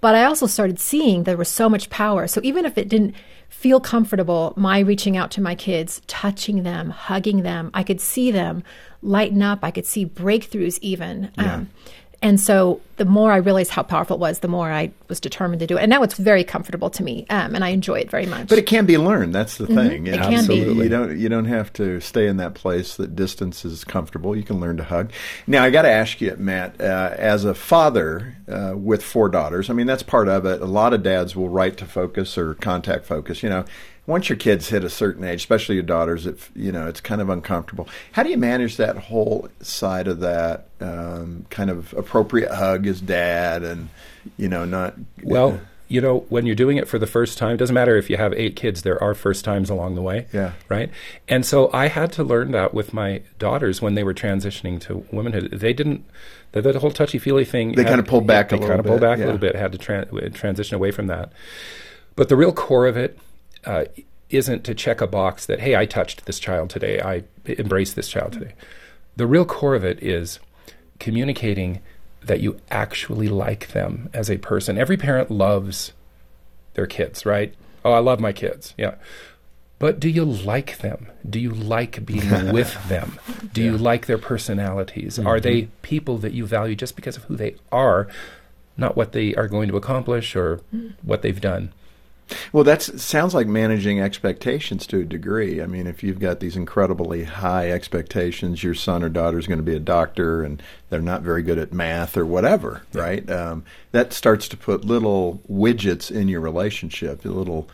but 0.00 0.14
I 0.14 0.24
also 0.24 0.46
started 0.46 0.78
seeing 0.78 1.24
there 1.24 1.36
was 1.36 1.48
so 1.48 1.68
much 1.68 1.90
power. 1.90 2.26
So 2.26 2.40
even 2.44 2.64
if 2.64 2.78
it 2.78 2.88
didn't 2.88 3.14
feel 3.48 3.80
comfortable, 3.80 4.52
my 4.56 4.80
reaching 4.80 5.16
out 5.16 5.30
to 5.32 5.40
my 5.40 5.54
kids, 5.54 6.02
touching 6.06 6.62
them, 6.62 6.90
hugging 6.90 7.42
them, 7.42 7.70
I 7.74 7.82
could 7.82 8.00
see 8.00 8.30
them 8.30 8.62
lighten 9.02 9.42
up. 9.42 9.60
I 9.62 9.70
could 9.70 9.86
see 9.86 10.04
breakthroughs 10.04 10.78
even. 10.82 11.30
Um, 11.38 11.70
and 12.26 12.40
so 12.40 12.81
the 12.96 13.05
more 13.05 13.31
I 13.31 13.37
realized 13.37 13.70
how 13.70 13.84
powerful 13.84 14.17
it 14.17 14.20
was, 14.20 14.40
the 14.40 14.49
more 14.49 14.73
I 14.73 14.90
was 15.06 15.20
determined 15.20 15.61
to 15.61 15.67
do 15.69 15.76
it. 15.78 15.82
And 15.82 15.90
now 15.90 16.02
it's 16.02 16.14
very 16.17 16.43
comfortable 16.43 16.90
to 16.90 17.05
me, 17.05 17.25
um, 17.31 17.55
and 17.55 17.62
I 17.62 17.69
enjoy 17.69 18.00
it 18.00 18.11
very 18.11 18.26
much. 18.26 18.49
But 18.49 18.59
it 18.59 18.66
can 18.66 18.85
be 18.85 18.99
learned. 18.99 19.33
That's 19.33 19.59
the 19.59 19.68
thing. 19.68 20.09
It 20.09 20.14
You 20.14 20.16
know, 20.16 20.23
can 20.28 20.30
be. 20.47 20.59
absolutely. 20.59 20.83
You 20.85 20.88
don't 20.88 21.18
you 21.21 21.28
don't 21.28 21.45
have 21.45 21.73
to 21.75 22.00
stay 22.00 22.26
in 22.26 22.37
that 22.38 22.54
place 22.54 22.97
that 22.97 23.14
distance 23.14 23.64
is 23.64 23.85
comfortable. 23.85 24.35
You 24.35 24.42
can 24.42 24.59
learn 24.59 24.76
to 24.78 24.85
hug. 24.85 25.12
Now 25.47 25.62
I 25.62 25.71
got 25.71 25.83
to 25.83 25.90
ask 25.90 26.21
you, 26.21 26.35
Matt, 26.37 26.80
uh, 26.80 27.14
as 27.16 27.45
a 27.45 27.54
father 27.54 28.37
uh, 28.49 28.73
with 28.76 29.04
four 29.04 29.28
daughters. 29.28 29.71
I 29.71 29.73
mean, 29.73 29.87
that's 29.87 30.02
part 30.02 30.26
of 30.28 30.45
it. 30.47 30.61
A 30.61 30.66
lot 30.66 30.92
of 30.92 31.04
dads 31.04 31.37
will 31.37 31.49
write 31.49 31.76
to 31.76 31.85
focus 31.87 32.37
or 32.37 32.54
contact 32.54 33.06
focus. 33.06 33.45
You 33.45 33.50
know. 33.50 33.64
Once 34.06 34.28
your 34.28 34.36
kids 34.36 34.68
hit 34.68 34.84
a 34.84 34.88
certain 34.90 35.25
age, 35.25 35.40
especially 35.40 35.75
your 35.75 35.82
daughters, 35.84 36.26
it 36.26 36.38
you 36.54 36.70
know 36.70 36.86
it's 36.86 37.00
kind 37.00 37.20
of 37.20 37.28
uncomfortable. 37.28 37.88
How 38.12 38.22
do 38.22 38.30
you 38.30 38.36
manage 38.38 38.76
that 38.76 38.96
whole 38.96 39.48
side 39.60 40.06
of 40.06 40.20
that 40.20 40.68
um, 40.80 41.44
kind 41.50 41.70
of 41.70 41.92
appropriate 41.94 42.52
hug 42.52 42.86
as 42.86 43.00
dad, 43.00 43.62
and 43.64 43.88
you 44.36 44.48
know 44.48 44.64
not 44.64 44.94
Well, 45.25 45.60
you 45.88 46.00
know, 46.00 46.20
when 46.28 46.46
you're 46.46 46.56
doing 46.56 46.76
it 46.78 46.88
for 46.88 46.98
the 46.98 47.06
first 47.06 47.38
time, 47.38 47.54
it 47.54 47.56
doesn't 47.58 47.75
matter 47.75 47.96
if 47.96 48.10
you 48.10 48.16
have 48.16 48.32
eight 48.34 48.56
kids, 48.56 48.82
there 48.82 49.00
are 49.02 49.14
first 49.14 49.44
times 49.44 49.70
along 49.70 49.94
the 49.94 50.02
way. 50.02 50.26
Yeah. 50.32 50.52
Right? 50.68 50.90
And 51.28 51.46
so 51.46 51.70
I 51.72 51.86
had 51.86 52.12
to 52.14 52.25
learn 52.25 52.50
that 52.52 52.75
with 52.75 52.92
my 52.92 53.22
daughters 53.38 53.80
when 53.80 53.94
they 53.94 54.02
were 54.02 54.12
transitioning 54.14 54.80
to 54.80 55.06
womanhood. 55.12 55.50
They 55.52 55.72
didn't, 55.72 56.04
the, 56.50 56.60
the 56.60 56.80
whole 56.80 56.90
touchy 56.90 57.18
feely 57.20 57.44
thing. 57.44 57.72
They 57.76 57.82
had- 57.84 57.90
kinda 57.90 58.02
pulled 58.02 58.26
back 58.26 58.50
a 58.50 58.56
They 58.56 58.60
little 58.62 58.68
kind 58.68 58.80
of 58.80 58.86
pulled 58.86 59.00
bit, 59.00 59.06
back 59.06 59.18
yeah. 59.18 59.25
a 59.25 59.26
little 59.26 59.38
bit, 59.40 59.54
had 59.54 59.70
to 59.72 59.78
tran- 59.78 60.34
transition 60.34 60.75
away 60.75 60.90
from 60.90 61.06
that. 61.06 61.32
But 62.16 62.28
the 62.30 62.36
real 62.36 62.52
core 62.52 62.86
of 62.88 62.96
it 62.96 63.16
uh, 63.66 63.85
isn't 64.30 64.64
to 64.64 64.75
check 64.75 65.00
a 65.00 65.06
box 65.06 65.46
that, 65.46 65.61
hey, 65.61 65.76
I 65.76 65.87
touched 65.87 66.26
this 66.26 66.38
child 66.38 66.70
today, 66.70 67.00
I 67.00 67.25
embraced 67.46 67.96
this 67.96 68.08
child 68.08 68.32
today. 68.32 68.54
The 69.16 69.26
real 69.26 69.44
core 69.44 69.75
of 69.75 69.85
it 69.85 70.02
is 70.02 70.40
communicating 70.99 71.80
that 72.23 72.40
you 72.40 72.61
actually 72.70 73.28
like 73.28 73.68
them 73.68 74.11
as 74.12 74.30
a 74.30 74.38
person. 74.38 74.78
Every 74.78 74.96
parent 74.96 75.30
loves 75.30 75.92
their 76.75 76.87
kids, 76.87 77.25
right? 77.25 77.54
Oh, 77.85 77.92
I 77.92 78.00
love 78.00 78.18
my 78.18 78.32
kids. 78.32 78.75
Yeah. 78.76 78.96
But 79.78 80.00
do 80.00 80.08
you 80.08 80.25
like 80.25 80.78
them? 80.78 81.06
Do 81.28 81.38
you 81.38 81.50
like 81.50 82.04
being 82.04 82.52
with 82.52 82.88
them? 82.88 83.18
Do 83.52 83.62
you 83.62 83.76
like 83.76 84.06
their 84.06 84.18
personalities? 84.18 85.18
Are 85.18 85.38
they 85.38 85.68
people 85.82 86.18
that 86.18 86.32
you 86.32 86.46
value 86.46 86.75
just 86.75 86.96
because 86.96 87.16
of 87.16 87.25
who 87.25 87.37
they 87.37 87.56
are, 87.70 88.08
not 88.76 88.96
what 88.96 89.12
they 89.12 89.35
are 89.35 89.49
going 89.49 89.68
to 89.68 89.76
accomplish 89.76 90.35
or 90.35 90.61
what 91.02 91.23
they've 91.23 91.40
done? 91.40 91.73
Well, 92.52 92.64
that 92.64 92.83
sounds 92.83 93.35
like 93.35 93.47
managing 93.47 94.00
expectations 94.00 94.87
to 94.88 95.00
a 95.00 95.04
degree. 95.04 95.62
I 95.62 95.66
mean, 95.66 95.87
if 95.87 96.02
you've 96.02 96.18
got 96.18 96.40
these 96.40 96.56
incredibly 96.56 97.25
high 97.25 97.71
expectations, 97.71 98.64
your 98.64 98.75
son 98.75 99.02
or 99.02 99.09
daughter 99.09 99.38
is 99.38 99.47
going 99.47 99.59
to 99.59 99.64
be 99.64 99.76
a 99.76 99.80
doctor 99.80 100.42
and 100.42 100.62
they're 100.90 101.00
not 101.00 101.23
very 101.23 101.42
good 101.42 101.59
at 101.59 101.73
math 101.73 102.16
or 102.16 102.26
whatever, 102.26 102.83
yeah. 102.92 103.00
right? 103.00 103.30
Um, 103.30 103.64
that 103.92 104.12
starts 104.12 104.49
to 104.49 104.56
put 104.56 104.85
little 104.85 105.40
widgets 105.49 106.11
in 106.11 106.28
your 106.28 106.40
relationship, 106.40 107.25
little 107.25 107.68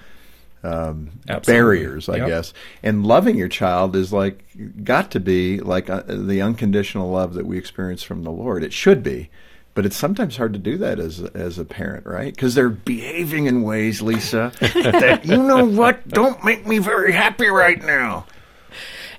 um, 0.62 1.10
barriers, 1.46 2.08
I 2.08 2.16
yep. 2.16 2.28
guess. 2.28 2.54
And 2.82 3.06
loving 3.06 3.36
your 3.36 3.48
child 3.48 3.96
is 3.96 4.12
like 4.12 4.44
got 4.84 5.10
to 5.12 5.20
be 5.20 5.60
like 5.60 5.90
uh, 5.90 6.02
the 6.06 6.42
unconditional 6.42 7.10
love 7.10 7.34
that 7.34 7.46
we 7.46 7.58
experience 7.58 8.02
from 8.02 8.22
the 8.22 8.30
Lord. 8.30 8.62
It 8.62 8.72
should 8.72 9.02
be 9.02 9.30
but 9.74 9.86
it's 9.86 9.96
sometimes 9.96 10.36
hard 10.36 10.52
to 10.52 10.58
do 10.58 10.78
that 10.78 10.98
as 10.98 11.20
as 11.34 11.58
a 11.58 11.64
parent, 11.64 12.06
right? 12.06 12.34
Because 12.34 12.54
they're 12.54 12.68
behaving 12.68 13.46
in 13.46 13.62
ways, 13.62 14.02
Lisa, 14.02 14.52
that 14.60 15.24
you 15.24 15.42
know 15.42 15.64
what 15.64 16.06
don't 16.08 16.44
make 16.44 16.66
me 16.66 16.78
very 16.78 17.12
happy 17.12 17.48
right 17.48 17.82
now. 17.82 18.26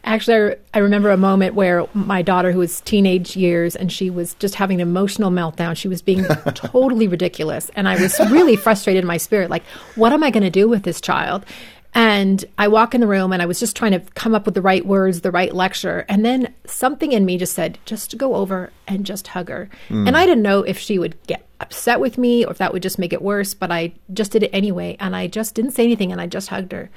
Actually, 0.05 0.55
I 0.55 0.55
I 0.75 0.79
remember 0.79 1.11
a 1.11 1.17
moment 1.17 1.53
where 1.53 1.87
my 1.93 2.21
daughter, 2.21 2.51
who 2.51 2.59
was 2.59 2.81
teenage 2.81 3.37
years, 3.37 3.75
and 3.75 3.91
she 3.91 4.09
was 4.09 4.33
just 4.35 4.55
having 4.55 4.81
an 4.81 4.87
emotional 4.87 5.31
meltdown. 5.31 5.77
She 5.77 5.87
was 5.87 6.01
being 6.01 6.25
totally 6.55 7.07
ridiculous, 7.07 7.69
and 7.75 7.87
I 7.87 8.01
was 8.01 8.19
really 8.31 8.55
frustrated 8.55 9.03
in 9.03 9.07
my 9.07 9.17
spirit. 9.17 9.49
Like, 9.49 9.63
what 9.95 10.11
am 10.11 10.23
I 10.23 10.31
going 10.31 10.43
to 10.43 10.49
do 10.49 10.67
with 10.67 10.83
this 10.83 10.99
child? 10.99 11.45
And 11.95 12.43
I 12.57 12.67
walk 12.67 12.95
in 12.95 13.01
the 13.01 13.07
room 13.07 13.31
and 13.31 13.41
I 13.41 13.45
was 13.45 13.59
just 13.59 13.75
trying 13.75 13.91
to 13.91 13.99
come 14.15 14.33
up 14.33 14.45
with 14.45 14.55
the 14.55 14.61
right 14.61 14.85
words, 14.85 15.21
the 15.21 15.31
right 15.31 15.53
lecture. 15.53 16.05
And 16.09 16.25
then 16.25 16.53
something 16.65 17.11
in 17.11 17.23
me 17.23 17.37
just 17.37 17.53
said, 17.53 17.77
just 17.85 18.17
go 18.17 18.35
over 18.35 18.71
and 18.87 19.05
just 19.05 19.27
hug 19.27 19.49
her. 19.49 19.69
Mm. 19.89 20.07
And 20.07 20.17
I 20.17 20.25
didn't 20.25 20.41
know 20.41 20.63
if 20.63 20.79
she 20.79 20.97
would 20.97 21.21
get 21.27 21.45
upset 21.59 21.99
with 21.99 22.17
me 22.17 22.45
or 22.45 22.51
if 22.51 22.57
that 22.57 22.73
would 22.73 22.81
just 22.81 22.97
make 22.97 23.13
it 23.13 23.21
worse, 23.21 23.53
but 23.53 23.71
I 23.71 23.93
just 24.11 24.31
did 24.31 24.43
it 24.43 24.49
anyway. 24.51 24.97
And 24.99 25.15
I 25.15 25.27
just 25.27 25.53
didn't 25.53 25.71
say 25.71 25.83
anything 25.83 26.11
and 26.11 26.19
I 26.19 26.25
just 26.25 26.49
hugged 26.49 26.71
her. 26.71 26.89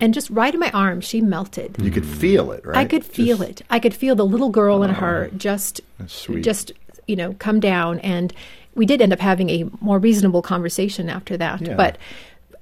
And 0.00 0.14
just 0.14 0.30
right 0.30 0.54
in 0.54 0.60
my 0.60 0.70
arms, 0.70 1.04
she 1.04 1.20
melted. 1.20 1.76
You 1.80 1.90
could 1.90 2.06
feel 2.06 2.52
it, 2.52 2.64
right? 2.64 2.76
I 2.76 2.84
could 2.84 3.04
feel 3.04 3.38
just, 3.38 3.62
it. 3.62 3.66
I 3.68 3.80
could 3.80 3.94
feel 3.94 4.14
the 4.14 4.24
little 4.24 4.50
girl 4.50 4.78
oh, 4.78 4.82
in 4.84 4.90
her 4.90 5.28
just, 5.36 5.80
just, 6.40 6.70
you 7.08 7.16
know, 7.16 7.34
come 7.40 7.58
down. 7.58 7.98
And 8.00 8.32
we 8.76 8.86
did 8.86 9.02
end 9.02 9.12
up 9.12 9.18
having 9.18 9.50
a 9.50 9.68
more 9.80 9.98
reasonable 9.98 10.42
conversation 10.42 11.08
after 11.08 11.36
that. 11.38 11.60
Yeah. 11.60 11.74
But 11.74 11.98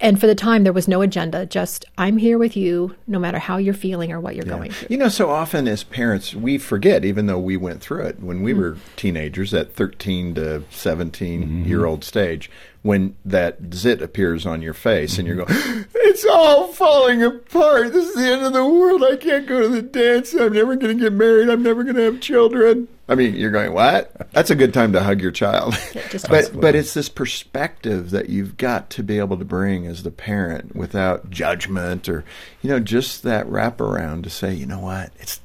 and 0.00 0.20
for 0.20 0.26
the 0.26 0.34
time 0.34 0.64
there 0.64 0.72
was 0.72 0.88
no 0.88 1.02
agenda 1.02 1.46
just 1.46 1.84
i'm 1.98 2.16
here 2.16 2.38
with 2.38 2.56
you 2.56 2.94
no 3.06 3.18
matter 3.18 3.38
how 3.38 3.56
you're 3.56 3.74
feeling 3.74 4.12
or 4.12 4.20
what 4.20 4.34
you're 4.34 4.46
yeah. 4.46 4.56
going 4.56 4.70
through 4.70 4.88
you 4.90 4.96
know 4.96 5.08
so 5.08 5.30
often 5.30 5.66
as 5.66 5.82
parents 5.84 6.34
we 6.34 6.58
forget 6.58 7.04
even 7.04 7.26
though 7.26 7.38
we 7.38 7.56
went 7.56 7.80
through 7.80 8.02
it 8.02 8.20
when 8.20 8.42
we 8.42 8.52
mm-hmm. 8.52 8.60
were 8.60 8.76
teenagers 8.96 9.52
at 9.54 9.72
13 9.74 10.34
to 10.34 10.62
17 10.70 11.42
mm-hmm. 11.42 11.68
year 11.68 11.86
old 11.86 12.04
stage 12.04 12.50
when 12.86 13.16
that 13.24 13.58
zit 13.74 14.00
appears 14.00 14.46
on 14.46 14.62
your 14.62 14.72
face 14.72 15.18
and 15.18 15.26
you're 15.26 15.44
going, 15.44 15.48
it's 15.94 16.24
all 16.24 16.68
falling 16.68 17.20
apart. 17.20 17.92
This 17.92 18.08
is 18.10 18.14
the 18.14 18.28
end 18.28 18.42
of 18.42 18.52
the 18.52 18.64
world. 18.64 19.02
I 19.02 19.16
can't 19.16 19.44
go 19.44 19.60
to 19.60 19.68
the 19.68 19.82
dance. 19.82 20.32
I'm 20.34 20.52
never 20.52 20.76
going 20.76 20.96
to 20.96 21.02
get 21.02 21.12
married. 21.12 21.48
I'm 21.48 21.64
never 21.64 21.82
going 21.82 21.96
to 21.96 22.02
have 22.02 22.20
children. 22.20 22.86
I 23.08 23.16
mean, 23.16 23.34
you're 23.34 23.50
going, 23.50 23.72
what? 23.72 24.30
That's 24.30 24.50
a 24.50 24.54
good 24.54 24.72
time 24.72 24.92
to 24.92 25.02
hug 25.02 25.20
your 25.20 25.32
child. 25.32 25.74
But, 26.28 26.58
but 26.58 26.74
it's 26.74 26.94
this 26.94 27.08
perspective 27.08 28.10
that 28.10 28.28
you've 28.28 28.56
got 28.56 28.90
to 28.90 29.02
be 29.02 29.18
able 29.18 29.36
to 29.36 29.44
bring 29.44 29.86
as 29.86 30.02
the 30.02 30.10
parent 30.10 30.74
without 30.74 31.30
judgment 31.30 32.08
or, 32.08 32.24
you 32.62 32.70
know, 32.70 32.80
just 32.80 33.22
that 33.22 33.46
wraparound 33.46 34.22
to 34.24 34.30
say, 34.30 34.54
you 34.54 34.66
know 34.66 34.80
what? 34.80 35.12
It's 35.18 35.40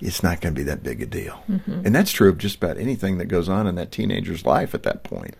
it's 0.00 0.22
not 0.22 0.40
going 0.40 0.54
to 0.54 0.58
be 0.58 0.64
that 0.64 0.82
big 0.82 1.02
a 1.02 1.06
deal. 1.06 1.42
Mm-hmm. 1.48 1.82
And 1.84 1.94
that's 1.94 2.10
true 2.10 2.30
of 2.30 2.38
just 2.38 2.56
about 2.56 2.78
anything 2.78 3.18
that 3.18 3.26
goes 3.26 3.48
on 3.48 3.66
in 3.66 3.74
that 3.74 3.92
teenager's 3.92 4.46
life 4.46 4.74
at 4.74 4.82
that 4.84 5.04
point 5.04 5.34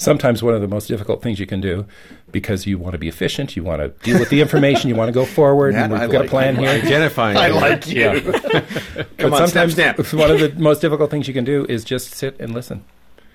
sometimes 0.00 0.42
one 0.42 0.54
of 0.54 0.62
the 0.62 0.68
most 0.68 0.86
difficult 0.88 1.22
things 1.22 1.38
you 1.38 1.46
can 1.46 1.60
do 1.60 1.84
because 2.32 2.66
you 2.66 2.78
want 2.78 2.92
to 2.92 2.98
be 2.98 3.06
efficient, 3.06 3.54
you 3.54 3.62
want 3.62 3.80
to 3.80 3.88
deal 4.02 4.18
with 4.18 4.30
the 4.30 4.40
information, 4.40 4.88
you 4.88 4.96
want 4.96 5.08
to 5.08 5.12
go 5.12 5.26
forward, 5.26 5.74
and 5.74 5.92
we've 5.92 6.00
I 6.00 6.06
got 6.06 6.20
like, 6.20 6.26
a 6.26 6.30
plan 6.30 6.56
here. 6.56 6.70
Identifying. 6.70 7.36
I 7.36 7.48
like 7.48 7.86
you. 7.86 8.00
Yeah. 8.00 8.20
but 9.18 9.32
on, 9.32 9.46
sometimes 9.46 9.74
snap, 9.74 10.00
snap. 10.00 10.14
one 10.14 10.30
of 10.30 10.40
the 10.40 10.58
most 10.58 10.80
difficult 10.80 11.10
things 11.10 11.28
you 11.28 11.34
can 11.34 11.44
do 11.44 11.66
is 11.68 11.84
just 11.84 12.14
sit 12.14 12.40
and 12.40 12.54
listen. 12.54 12.82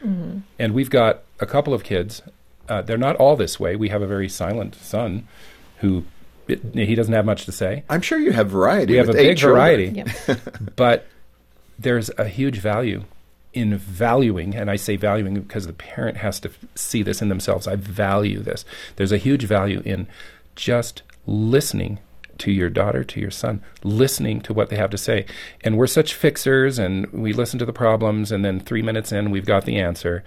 Mm-hmm. 0.04 0.40
And 0.58 0.74
we've 0.74 0.90
got 0.90 1.22
a 1.40 1.46
couple 1.46 1.74
of 1.74 1.84
kids. 1.84 2.24
Uh, 2.68 2.82
they're 2.82 2.98
not 2.98 3.16
all 3.18 3.36
this 3.36 3.60
way. 3.60 3.76
We 3.76 3.90
have 3.90 4.02
a 4.02 4.08
very 4.08 4.28
silent 4.28 4.74
son 4.74 5.28
who 5.82 6.04
it, 6.48 6.62
he 6.74 6.96
doesn't 6.96 7.14
have 7.14 7.26
much 7.26 7.46
to 7.46 7.52
say. 7.52 7.84
I'm 7.90 8.02
sure 8.02 8.18
you 8.18 8.32
have 8.32 8.50
variety. 8.50 8.94
We 8.94 8.98
have 8.98 9.10
a 9.10 9.14
big 9.14 9.40
variety, 9.40 10.04
but 10.76 11.06
there's 11.78 12.10
a 12.18 12.28
huge 12.28 12.58
value 12.58 13.04
in 13.56 13.78
valuing, 13.78 14.54
and 14.54 14.70
I 14.70 14.76
say 14.76 14.98
valuing 14.98 15.36
because 15.36 15.66
the 15.66 15.74
parent 15.74 16.18
has 16.18 16.40
to 16.42 16.52
see 16.76 17.02
this 17.02 17.22
in 17.22 17.30
themselves. 17.30 17.68
I 17.68 17.76
value 17.76 18.40
this. 18.40 18.66
There's 18.98 19.14
a 19.14 19.18
huge 19.18 19.46
value 19.46 19.82
in 19.86 20.08
just 20.56 21.02
listening 21.26 22.00
to 22.40 22.52
your 22.52 22.70
daughter, 22.70 23.04
to 23.06 23.20
your 23.20 23.32
son, 23.32 23.64
listening 23.82 24.42
to 24.42 24.54
what 24.54 24.70
they 24.70 24.76
have 24.76 24.90
to 24.90 24.98
say. 24.98 25.26
And 25.62 25.78
we're 25.78 25.88
such 25.88 26.14
fixers, 26.14 26.78
and 26.78 27.08
we 27.14 27.32
listen 27.32 27.58
to 27.60 27.66
the 27.66 27.74
problems, 27.74 28.32
and 28.32 28.44
then 28.44 28.60
three 28.60 28.82
minutes 28.82 29.14
in, 29.14 29.32
we've 29.32 29.46
got 29.46 29.64
the 29.64 29.78
answer. 29.80 30.24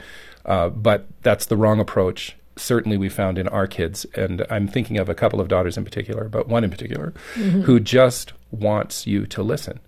Uh, 0.46 0.70
but 0.70 1.06
that's 1.22 1.46
the 1.46 1.56
wrong 1.56 1.80
approach. 1.80 2.34
Certainly, 2.56 2.96
we 2.96 3.10
found 3.10 3.38
in 3.38 3.46
our 3.48 3.66
kids, 3.66 4.06
and 4.14 4.44
I'm 4.50 4.66
thinking 4.66 4.96
of 4.96 5.10
a 5.10 5.14
couple 5.14 5.40
of 5.40 5.48
daughters 5.48 5.76
in 5.76 5.84
particular, 5.84 6.28
but 6.30 6.48
one 6.48 6.64
in 6.64 6.70
particular, 6.70 7.12
mm-hmm. 7.34 7.60
who 7.62 7.78
just 7.78 8.32
wants 8.50 9.06
you 9.06 9.26
to 9.26 9.42
listen. 9.42 9.80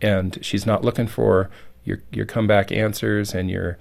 And 0.00 0.44
she's 0.44 0.66
not 0.66 0.84
looking 0.84 1.06
for 1.06 1.48
your 1.84 2.02
your 2.10 2.26
comeback 2.26 2.72
answers 2.72 3.34
and 3.34 3.50
your 3.50 3.78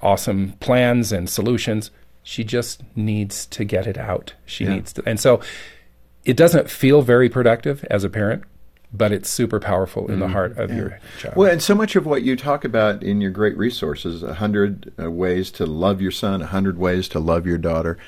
awesome 0.00 0.52
plans 0.60 1.12
and 1.12 1.28
solutions. 1.28 1.90
She 2.22 2.44
just 2.44 2.82
needs 2.94 3.46
to 3.46 3.64
get 3.64 3.86
it 3.86 3.98
out. 3.98 4.34
She 4.46 4.64
yeah. 4.64 4.74
needs 4.74 4.92
to, 4.94 5.02
and 5.06 5.18
so 5.18 5.40
it 6.24 6.36
doesn't 6.36 6.70
feel 6.70 7.02
very 7.02 7.28
productive 7.28 7.84
as 7.90 8.04
a 8.04 8.10
parent, 8.10 8.44
but 8.92 9.10
it's 9.12 9.28
super 9.28 9.58
powerful 9.58 10.06
in 10.06 10.16
mm 10.16 10.18
the 10.20 10.24
mm-hmm. 10.26 10.32
heart 10.32 10.58
of 10.58 10.70
yeah. 10.70 10.76
your 10.76 10.98
child. 11.18 11.36
Well, 11.36 11.50
and 11.50 11.62
so 11.62 11.74
much 11.74 11.96
of 11.96 12.06
what 12.06 12.22
you 12.22 12.36
talk 12.36 12.64
about 12.64 13.02
in 13.02 13.20
your 13.20 13.32
great 13.32 13.56
resources, 13.56 14.22
a 14.22 14.34
hundred 14.34 14.92
ways 14.98 15.50
to 15.52 15.66
love 15.66 16.00
your 16.00 16.12
son, 16.12 16.42
a 16.42 16.46
hundred 16.46 16.78
ways 16.78 17.08
to 17.08 17.18
love 17.18 17.46
your 17.46 17.58
daughter 17.58 17.98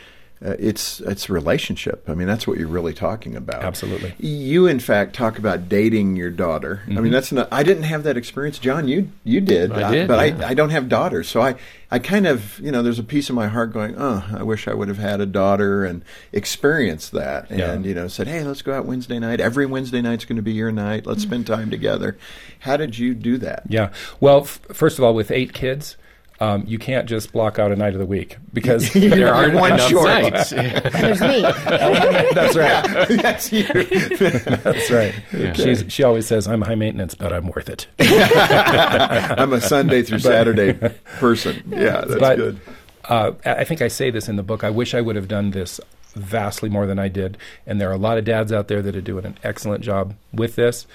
uh, 0.45 0.57
it's 0.59 1.01
it's 1.01 1.31
relationship. 1.31 2.05
I 2.07 2.15
mean, 2.15 2.27
that's 2.27 2.47
what 2.47 2.59
you're 2.59 2.69
really 2.69 2.93
talking 2.93 3.35
about. 3.35 3.65
Absolutely. 3.65 4.15
You, 4.19 4.67
in 4.67 4.79
fact, 4.79 5.15
talk 5.15 5.39
about 5.39 5.71
dating 5.71 6.17
your 6.17 6.31
daughter. 6.31 6.83
Mm-hmm. 6.83 6.91
I 6.91 6.95
mean, 6.95 7.05
mm-hmm. 7.05 7.13
that's 7.13 7.33
not. 7.33 7.49
I 7.51 7.63
didn't 7.63 7.85
have 7.85 8.03
that 8.03 8.19
experience, 8.19 8.59
John. 8.59 8.87
You 8.87 9.11
you 9.25 9.41
did. 9.41 9.73
I 9.73 9.91
did, 9.91 10.09
but 10.09 10.27
yeah. 10.27 10.47
I 10.47 10.51
I 10.51 10.55
don't 10.55 10.71
have 10.71 10.89
daughters, 10.91 11.29
so 11.29 11.41
I 11.41 11.55
I 11.91 11.99
kind 11.99 12.27
of 12.27 12.59
you 12.61 12.71
know 12.71 12.83
there's 12.83 12.99
a 12.99 13.05
piece 13.05 13.31
of 13.31 13.35
my 13.37 13.49
heart 13.49 13.73
going, 13.73 13.95
oh, 13.97 14.23
I 14.37 14.43
wish 14.43 14.69
I 14.69 14.75
would 14.75 14.89
have 14.89 14.99
had 14.99 15.21
a 15.23 15.27
daughter 15.27 15.85
and 15.85 16.05
experienced 16.33 17.13
that, 17.13 17.49
and 17.49 17.59
yeah. 17.59 17.79
you 17.79 17.95
know 17.95 18.09
said, 18.09 18.27
hey, 18.27 18.45
let's 18.45 18.61
go 18.61 18.75
out 18.75 18.85
Wednesday 18.85 19.19
night. 19.19 19.41
Every 19.41 19.65
Wednesday 19.65 20.03
night's 20.03 20.27
going 20.27 20.37
to 20.37 20.43
be 20.43 20.53
your 20.53 20.73
night. 20.73 21.07
Let's 21.07 21.23
spend 21.23 21.47
time 21.47 21.71
together. 21.71 22.19
How 22.61 22.77
did 22.77 22.99
you 22.99 23.15
do 23.15 23.39
that? 23.39 23.63
Yeah. 23.69 23.93
Well, 24.21 24.43
f- 24.43 24.61
first 24.73 24.99
of 24.99 25.05
all, 25.05 25.15
with 25.15 25.31
eight 25.31 25.55
kids 25.55 25.97
um, 26.41 26.65
you 26.67 26.79
can't 26.79 27.09
just 27.09 27.33
block 27.33 27.59
out 27.59 27.71
a 27.71 27.77
night 27.77 27.93
of 27.93 28.01
the 28.01 28.07
week 28.07 28.39
because 28.53 28.93
there 28.93 29.33
aren't 29.33 29.55
one 29.55 29.79
short 29.79 30.09
nights. 30.09 30.51
There's 30.51 31.21
me. 31.21 31.43
That's 31.43 32.57
right. 32.57 33.09
That's 33.23 33.53
you. 33.53 33.65
That's 33.65 34.91
right. 34.91 35.15
Yeah. 35.33 35.53
She's, 35.53 35.85
she 35.89 36.03
always 36.03 36.27
says, 36.27 36.49
"I'm 36.49 36.63
high 36.63 36.75
maintenance, 36.75 37.15
but 37.15 37.33
I'm 37.33 37.49
worth 37.49 37.69
it." 37.69 37.87
I'm 38.01 39.53
a 39.53 39.61
Sunday 39.61 40.03
through 40.03 40.19
Saturday 40.19 40.73
person. 41.19 41.63
Yeah, 41.69 42.03
that's 42.03 42.21
but, 42.21 42.37
good. 42.37 42.61
Uh, 43.05 43.33
I 43.45 43.65
think 43.65 43.83
I 43.83 43.89
say 43.89 44.11
this 44.11 44.29
in 44.29 44.37
the 44.37 44.43
book. 44.43 44.65
I 44.65 44.71
wish 44.71 44.95
I 44.95 45.01
would 45.01 45.17
have 45.17 45.29
done 45.29 45.51
this 45.51 45.81
vastly 46.15 46.69
more 46.69 46.87
than 46.87 46.99
I 46.99 47.09
did, 47.09 47.39
and 47.67 47.81
there 47.81 47.91
are 47.91 47.95
a 47.95 47.99
lot 47.99 48.19
of 48.19 48.25
dads 48.25 48.53
out 48.53 48.69
there 48.69 48.83
that 48.83 48.97
are 48.97 49.01
doing 49.01 49.25
an 49.25 49.39
excellent 49.43 49.85
job 49.85 50.15
with 50.33 50.57
this. 50.57 50.87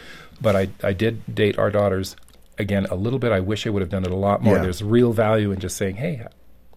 But 0.42 0.56
I, 0.56 0.70
I 0.84 0.94
did 0.94 1.36
date 1.36 1.60
our 1.60 1.70
daughters 1.70 2.16
again 2.60 2.86
a 2.92 2.96
little 2.96 3.20
bit. 3.20 3.32
I 3.32 3.40
wish 3.40 3.66
I 3.66 3.70
would 3.70 3.82
have 3.82 3.90
done 3.90 4.04
it 4.04 4.12
a 4.12 4.16
lot 4.16 4.44
more. 4.44 4.58
Yeah. 4.58 4.64
There's 4.64 4.84
real 4.84 5.14
value 5.14 5.52
in 5.52 5.60
just 5.60 5.78
saying, 5.78 5.96
"Hey, 5.96 6.26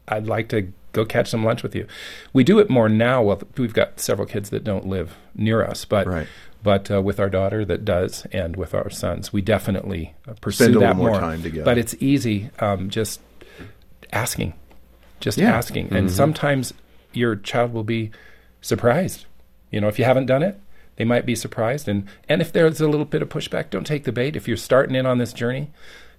I'd 0.09 0.27
like 0.27 0.49
to 0.51 0.73
go 0.93 1.05
catch 1.05 1.29
some 1.29 1.45
lunch 1.45 1.63
with 1.63 1.75
you." 1.75 1.87
We 2.33 2.45
do 2.45 2.59
it 2.59 2.71
more 2.71 2.89
now. 2.89 3.23
Well, 3.23 3.43
we've 3.59 3.75
got 3.75 4.01
several 4.01 4.27
kids 4.27 4.51
that 4.51 4.65
don't 4.65 4.87
live 4.87 5.17
near 5.35 5.63
us, 5.65 5.85
but 5.85 6.07
right. 6.07 6.29
but 6.63 6.91
uh, 6.91 7.03
with 7.03 7.21
our 7.21 7.29
daughter 7.29 7.65
that 7.65 7.85
does, 7.85 8.27
and 8.33 8.57
with 8.57 8.73
our 8.75 8.89
sons, 8.89 9.33
we 9.33 9.43
definitely 9.43 10.15
uh, 10.27 10.35
pursue 10.41 10.65
Spend 10.65 10.83
that 10.83 10.97
more. 10.97 11.11
more. 11.11 11.21
time 11.21 11.43
together. 11.43 11.65
But 11.65 11.79
it's 11.79 11.95
easy, 12.01 12.51
um, 12.61 12.89
just 12.89 13.21
asking, 14.13 14.55
just 15.21 15.39
yeah. 15.39 15.55
asking, 15.55 15.87
mm-hmm. 15.87 15.97
and 15.97 16.11
sometimes 16.11 16.73
your 17.13 17.37
child 17.37 17.75
will 17.75 17.85
be 17.85 18.11
surprised. 18.61 19.27
You 19.71 19.81
know, 19.81 19.89
if 19.89 19.99
you 19.99 20.05
haven't 20.05 20.27
done 20.27 20.43
it, 20.43 20.61
they 20.97 21.05
might 21.05 21.27
be 21.27 21.35
surprised. 21.35 21.89
And, 21.89 22.07
and 22.29 22.41
if 22.41 22.53
there's 22.53 22.81
a 22.81 22.89
little 22.89 23.07
bit 23.07 23.23
of 23.23 23.29
pushback, 23.29 23.71
don't 23.71 23.87
take 23.87 24.05
the 24.05 24.13
bait. 24.13 24.37
If 24.37 24.47
you're 24.47 24.57
starting 24.57 24.95
in 24.95 25.07
on 25.07 25.19
this 25.19 25.33
journey, 25.33 25.71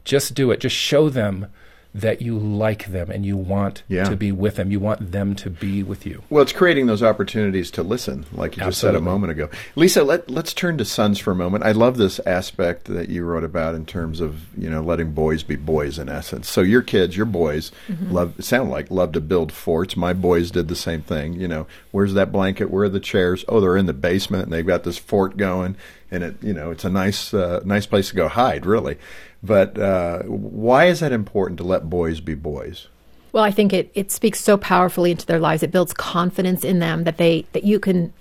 just 0.03 0.33
do 0.33 0.51
it. 0.51 0.59
Just 0.59 0.75
show 0.75 1.09
them 1.09 1.47
that 1.95 2.21
you 2.23 2.37
like 2.37 2.87
them 2.87 3.11
and 3.11 3.23
you 3.25 3.37
want 3.37 3.83
Yeah. 3.87 4.05
to 4.05 4.15
be 4.15 4.31
with 4.31 4.55
them. 4.55 4.71
You 4.71 4.79
want 4.79 5.11
them 5.11 5.35
to 5.35 5.49
be 5.49 5.83
with 5.83 6.05
you. 6.07 6.23
Well, 6.29 6.41
it's 6.41 6.51
creating 6.51 6.87
those 6.87 7.03
opportunities 7.03 7.69
to 7.71 7.83
listen, 7.83 8.25
like 8.33 8.57
you 8.57 8.63
just 8.63 8.79
said 8.81 8.95
a 8.95 9.01
moment 9.01 9.31
ago. 9.31 9.47
Lisa, 9.75 10.03
let, 10.03 10.27
let's 10.29 10.53
turn 10.53 10.77
to 10.79 10.85
sons 10.85 11.19
for 11.19 11.29
a 11.31 11.35
moment. 11.35 11.63
I 11.63 11.71
love 11.71 11.97
this 11.97 12.19
aspect 12.25 12.85
that 12.85 13.09
you 13.09 13.23
wrote 13.23 13.43
about 13.43 13.75
in 13.75 13.85
terms 13.85 14.21
of 14.21 14.41
you 14.57 14.69
know 14.69 14.81
letting 14.81 15.11
boys 15.11 15.43
be 15.43 15.55
boys 15.55 15.99
in 15.99 16.09
essence. 16.09 16.49
So 16.49 16.61
your 16.61 16.81
kids, 16.81 17.15
your 17.15 17.27
boys, 17.27 17.71
love 18.09 18.43
sound 18.43 18.71
like 18.71 18.89
love 18.89 19.11
to 19.11 19.21
build 19.21 19.51
forts. 19.51 19.95
My 19.95 20.13
boys 20.13 20.49
did 20.49 20.67
the 20.69 20.75
same 20.75 21.01
thing. 21.03 21.33
You 21.33 21.47
know, 21.47 21.67
where's 21.91 22.15
that 22.15 22.31
blanket? 22.31 22.71
Where 22.71 22.85
are 22.85 22.89
the 22.89 22.99
chairs? 22.99 23.45
Oh, 23.47 23.59
they're 23.59 23.77
in 23.77 23.85
the 23.85 23.93
basement, 23.93 24.45
and 24.45 24.51
they've 24.53 24.65
got 24.65 24.83
this 24.83 24.97
fort 24.97 25.37
going, 25.37 25.75
and 26.09 26.23
it 26.23 26.35
you 26.41 26.53
know 26.53 26.71
it's 26.71 26.85
a 26.85 26.89
nice 26.89 27.33
uh, 27.35 27.61
nice 27.65 27.85
place 27.85 28.09
to 28.09 28.15
go 28.15 28.27
hide, 28.29 28.65
really. 28.65 28.97
But 29.43 29.77
uh, 29.77 30.23
why 30.23 30.85
is 30.85 31.01
that 31.01 31.11
important 31.11 31.57
to 31.57 31.63
let 31.63 31.89
boys 31.89 32.21
be 32.21 32.33
boys? 32.33 32.87
Well, 33.33 33.43
I 33.43 33.51
think 33.51 33.73
it, 33.73 33.91
it 33.93 34.11
speaks 34.11 34.39
so 34.39 34.57
powerfully 34.57 35.11
into 35.11 35.25
their 35.25 35.39
lives. 35.39 35.63
It 35.63 35.71
builds 35.71 35.93
confidence 35.93 36.63
in 36.63 36.79
them 36.79 37.03
that 37.03 37.17
they 37.17 37.45
that 37.53 37.63
you 37.63 37.79
can 37.79 38.13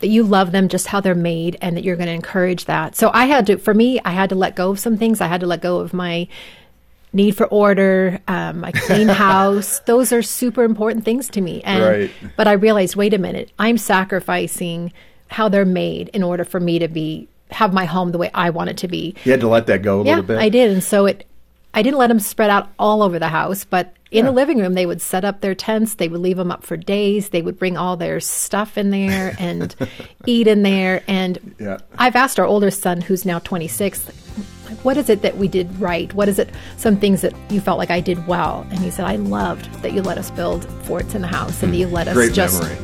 that 0.00 0.08
you 0.08 0.22
love 0.22 0.52
them 0.52 0.68
just 0.68 0.88
how 0.88 1.00
they're 1.00 1.14
made 1.14 1.56
and 1.62 1.76
that 1.76 1.84
you're 1.84 1.96
going 1.96 2.08
to 2.08 2.12
encourage 2.12 2.64
that. 2.64 2.96
So 2.96 3.10
I 3.14 3.26
had 3.26 3.46
to 3.46 3.58
for 3.58 3.74
me, 3.74 4.00
I 4.04 4.10
had 4.10 4.28
to 4.30 4.34
let 4.34 4.56
go 4.56 4.70
of 4.70 4.78
some 4.80 4.96
things. 4.96 5.20
I 5.20 5.26
had 5.26 5.40
to 5.40 5.46
let 5.46 5.60
go 5.62 5.78
of 5.78 5.94
my 5.94 6.26
need 7.12 7.36
for 7.36 7.46
order, 7.46 8.20
um, 8.28 8.60
my 8.60 8.72
clean 8.72 9.08
house. 9.26 9.80
Those 9.80 10.12
are 10.12 10.22
super 10.22 10.64
important 10.64 11.04
things 11.04 11.28
to 11.30 11.40
me. 11.40 11.62
And 11.62 11.82
Right. 11.82 12.10
but 12.36 12.48
I 12.48 12.52
realized, 12.52 12.96
wait 12.96 13.14
a 13.14 13.18
minute, 13.18 13.52
I'm 13.58 13.78
sacrificing 13.78 14.92
how 15.28 15.48
they're 15.48 15.64
made 15.64 16.08
in 16.08 16.22
order 16.22 16.44
for 16.44 16.60
me 16.60 16.78
to 16.78 16.88
be 16.88 17.28
have 17.50 17.72
my 17.72 17.84
home 17.84 18.12
the 18.12 18.18
way 18.18 18.30
I 18.34 18.50
want 18.50 18.70
it 18.70 18.76
to 18.78 18.88
be 18.88 19.14
You 19.24 19.32
had 19.32 19.40
to 19.40 19.48
let 19.48 19.66
that 19.68 19.82
go 19.82 20.00
a 20.00 20.04
yeah, 20.04 20.10
little 20.16 20.24
bit. 20.24 20.38
I 20.38 20.48
did, 20.48 20.70
and 20.70 20.82
so 20.82 21.06
it. 21.06 21.26
I 21.74 21.82
didn't 21.82 21.98
let 21.98 22.06
them 22.06 22.20
spread 22.20 22.48
out 22.48 22.70
all 22.78 23.02
over 23.02 23.18
the 23.18 23.28
house, 23.28 23.64
but 23.64 23.92
in 24.10 24.24
the 24.24 24.32
living 24.32 24.58
room, 24.58 24.74
they 24.74 24.86
would 24.86 25.02
set 25.02 25.24
up 25.24 25.40
their 25.40 25.54
tents. 25.54 25.94
They 25.94 26.08
would 26.08 26.20
leave 26.20 26.36
them 26.36 26.50
up 26.50 26.64
for 26.64 26.76
days. 26.76 27.30
They 27.30 27.42
would 27.42 27.58
bring 27.58 27.76
all 27.76 27.96
their 27.96 28.20
stuff 28.20 28.78
in 28.78 28.90
there 28.90 29.34
and 29.38 29.74
eat 30.26 30.46
in 30.46 30.62
there. 30.62 31.02
And 31.06 31.54
Yeah. 31.58 31.78
I've 31.98 32.16
asked 32.16 32.38
our 32.38 32.46
older 32.46 32.70
son, 32.70 33.00
who's 33.00 33.24
now 33.24 33.40
26, 33.40 34.06
what 34.82 34.96
is 34.96 35.08
it 35.08 35.22
that 35.22 35.36
we 35.36 35.48
did 35.48 35.80
right? 35.80 36.12
What 36.14 36.28
is 36.28 36.38
it, 36.38 36.50
some 36.76 36.96
things 36.96 37.20
that 37.22 37.34
you 37.50 37.60
felt 37.60 37.78
like 37.78 37.90
I 37.90 38.00
did 38.00 38.26
well? 38.26 38.66
And 38.70 38.78
he 38.78 38.90
said, 38.90 39.04
I 39.04 39.16
loved 39.16 39.72
that 39.82 39.92
you 39.92 40.02
let 40.02 40.18
us 40.18 40.30
build 40.30 40.64
forts 40.84 41.14
in 41.14 41.22
the 41.22 41.28
house 41.28 41.62
and 41.62 41.72
that 41.72 41.76
you 41.76 41.88
hmm. 41.88 41.94
let 41.94 42.08
us 42.08 42.14
Great 42.14 42.32
just 42.32 42.62
memory. 42.62 42.76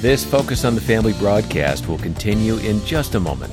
This 0.00 0.24
Focus 0.24 0.64
on 0.64 0.74
the 0.74 0.80
Family 0.80 1.12
broadcast 1.14 1.88
will 1.88 1.98
continue 1.98 2.56
in 2.58 2.84
just 2.84 3.14
a 3.14 3.20
moment. 3.20 3.52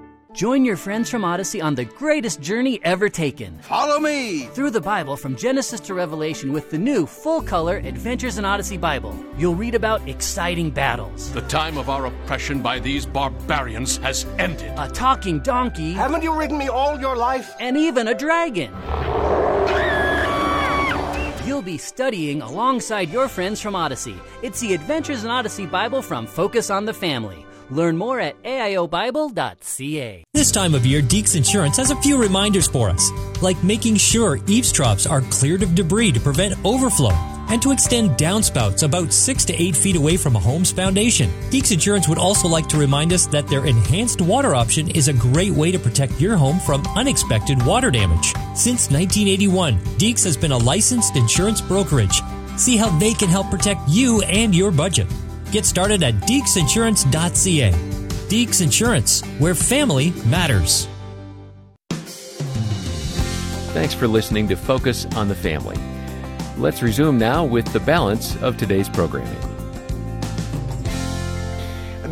Join 0.33 0.63
your 0.63 0.77
friends 0.77 1.09
from 1.09 1.25
Odyssey 1.25 1.59
on 1.61 1.75
the 1.75 1.83
greatest 1.83 2.39
journey 2.39 2.79
ever 2.83 3.09
taken. 3.09 3.57
Follow 3.59 3.99
me! 3.99 4.45
Through 4.53 4.71
the 4.71 4.79
Bible 4.79 5.17
from 5.17 5.35
Genesis 5.35 5.81
to 5.81 5.93
Revelation 5.93 6.53
with 6.53 6.69
the 6.69 6.77
new 6.77 7.05
full 7.05 7.41
color 7.41 7.77
Adventures 7.77 8.37
in 8.37 8.45
Odyssey 8.45 8.77
Bible. 8.77 9.13
You'll 9.37 9.55
read 9.55 9.75
about 9.75 10.07
exciting 10.07 10.69
battles, 10.69 11.31
The 11.33 11.41
time 11.41 11.77
of 11.77 11.89
our 11.89 12.05
oppression 12.05 12.61
by 12.61 12.79
these 12.79 13.05
barbarians 13.05 13.97
has 13.97 14.25
ended. 14.39 14.71
a 14.77 14.87
talking 14.89 15.39
donkey, 15.41 15.91
Haven't 15.93 16.23
you 16.23 16.33
ridden 16.33 16.57
me 16.57 16.69
all 16.69 16.97
your 16.99 17.17
life? 17.17 17.53
and 17.59 17.75
even 17.75 18.07
a 18.07 18.13
dragon. 18.15 18.71
You'll 21.45 21.61
be 21.61 21.77
studying 21.77 22.41
alongside 22.41 23.09
your 23.09 23.27
friends 23.27 23.59
from 23.59 23.75
Odyssey. 23.75 24.15
It's 24.41 24.61
the 24.61 24.73
Adventures 24.73 25.25
in 25.25 25.29
Odyssey 25.29 25.65
Bible 25.65 26.01
from 26.01 26.25
Focus 26.25 26.69
on 26.69 26.85
the 26.85 26.93
Family. 26.93 27.45
Learn 27.71 27.97
more 27.97 28.19
at 28.19 28.41
aiobible.ca. 28.43 30.23
This 30.33 30.51
time 30.51 30.75
of 30.75 30.85
year, 30.85 31.01
Deeks 31.01 31.35
Insurance 31.37 31.77
has 31.77 31.89
a 31.89 31.95
few 32.01 32.17
reminders 32.21 32.67
for 32.67 32.89
us, 32.89 33.09
like 33.41 33.63
making 33.63 33.95
sure 33.95 34.37
eavestroughs 34.39 35.09
are 35.09 35.21
cleared 35.21 35.63
of 35.63 35.73
debris 35.73 36.11
to 36.11 36.19
prevent 36.19 36.53
overflow 36.65 37.13
and 37.47 37.61
to 37.61 37.71
extend 37.71 38.11
downspouts 38.11 38.83
about 38.83 39.11
6 39.13 39.45
to 39.45 39.53
8 39.53 39.75
feet 39.75 39.95
away 39.95 40.17
from 40.17 40.35
a 40.35 40.39
home's 40.39 40.71
foundation. 40.71 41.29
Deeks 41.49 41.71
Insurance 41.71 42.07
would 42.07 42.17
also 42.17 42.47
like 42.47 42.67
to 42.67 42.77
remind 42.77 43.13
us 43.13 43.25
that 43.27 43.47
their 43.47 43.65
enhanced 43.65 44.21
water 44.21 44.53
option 44.53 44.89
is 44.91 45.07
a 45.07 45.13
great 45.13 45.51
way 45.51 45.71
to 45.71 45.79
protect 45.79 46.19
your 46.19 46.35
home 46.35 46.59
from 46.59 46.85
unexpected 46.95 47.65
water 47.65 47.89
damage. 47.89 48.33
Since 48.53 48.91
1981, 48.91 49.77
Deeks 49.97 50.23
has 50.25 50.35
been 50.35 50.51
a 50.51 50.57
licensed 50.57 51.15
insurance 51.15 51.61
brokerage. 51.61 52.21
See 52.57 52.75
how 52.75 52.89
they 52.99 53.13
can 53.13 53.29
help 53.29 53.49
protect 53.49 53.81
you 53.87 54.21
and 54.23 54.53
your 54.53 54.71
budget. 54.71 55.07
Get 55.51 55.65
started 55.65 56.01
at 56.03 56.15
deeksinsurance.ca. 56.15 57.71
Deeks 57.71 58.61
Insurance, 58.61 59.21
where 59.39 59.53
family 59.53 60.11
matters. 60.25 60.87
Thanks 63.73 63.93
for 63.93 64.07
listening 64.07 64.47
to 64.47 64.55
Focus 64.55 65.05
on 65.15 65.27
the 65.27 65.35
Family. 65.35 65.77
Let's 66.57 66.81
resume 66.81 67.17
now 67.17 67.43
with 67.43 67.71
the 67.73 67.79
balance 67.81 68.41
of 68.41 68.57
today's 68.57 68.87
programming. 68.87 69.50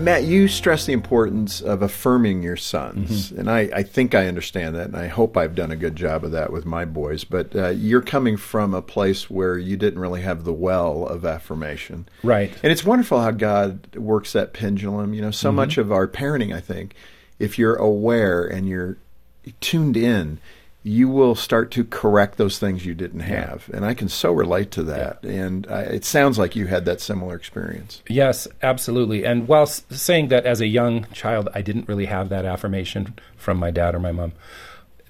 Matt, 0.03 0.23
you 0.23 0.47
stress 0.47 0.85
the 0.85 0.93
importance 0.93 1.61
of 1.61 1.81
affirming 1.81 2.41
your 2.43 2.55
sons, 2.57 3.29
Mm-hmm. 3.31 3.39
and 3.39 3.49
I, 3.51 3.59
I 3.73 3.83
think 3.83 4.15
I 4.15 4.27
understand 4.27 4.75
that, 4.75 4.87
and 4.87 4.95
I 4.95 5.07
hope 5.07 5.37
I've 5.37 5.55
done 5.55 5.71
a 5.71 5.75
good 5.75 5.95
job 5.95 6.23
of 6.23 6.31
that 6.31 6.51
with 6.51 6.65
my 6.65 6.85
boys. 6.85 7.23
But 7.23 7.55
uh, 7.55 7.69
you're 7.69 8.01
coming 8.01 8.37
from 8.37 8.73
a 8.73 8.81
place 8.81 9.29
where 9.29 9.57
you 9.57 9.77
didn't 9.77 9.99
really 9.99 10.21
have 10.21 10.43
the 10.43 10.53
well 10.53 11.05
of 11.05 11.25
affirmation, 11.25 12.07
Right. 12.23 12.51
And 12.63 12.71
it's 12.71 12.83
wonderful 12.83 13.21
how 13.21 13.31
God 13.31 13.95
works 13.95 14.33
that 14.33 14.53
pendulum. 14.53 15.13
You 15.13 15.21
know, 15.21 15.27
Mm-hmm. 15.29 15.33
so 15.33 15.51
much 15.51 15.77
of 15.77 15.91
our 15.91 16.07
parenting, 16.07 16.53
I 16.55 16.59
think, 16.61 16.95
if 17.37 17.57
you're 17.59 17.75
aware 17.75 18.43
and 18.45 18.67
you're 18.67 18.97
tuned 19.61 19.95
in, 19.97 20.39
you 20.81 21.09
will 21.09 21.35
start 21.35 21.71
to 21.71 21.83
correct 21.83 22.37
those 22.37 22.57
things 22.57 22.85
you 22.85 22.93
didn't 22.93 23.19
have, 23.19 23.69
and 23.73 23.83
I 23.83 23.93
can 23.93 24.07
so 24.07 24.31
relate 24.31 24.71
to 24.71 24.83
that. 24.83 25.21
And 25.23 25.67
uh, 25.69 25.75
it 25.75 26.05
sounds 26.05 26.39
like 26.39 26.55
you 26.55 26.67
had 26.67 26.85
that 26.85 27.01
similar 27.01 27.35
experience. 27.35 28.01
Yes, 28.07 28.47
absolutely. 28.61 29.25
And 29.25 29.47
while 29.47 29.63
s- 29.63 29.83
saying 29.89 30.29
that 30.29 30.45
as 30.45 30.61
a 30.61 30.67
young 30.67 31.05
child, 31.11 31.49
I 31.53 31.61
didn't 31.61 31.89
really 31.89 32.05
have 32.05 32.29
that 32.29 32.45
affirmation 32.45 33.15
from 33.35 33.57
my 33.57 33.71
dad 33.71 33.93
or 33.93 33.99
my 33.99 34.13
mom. 34.13 34.31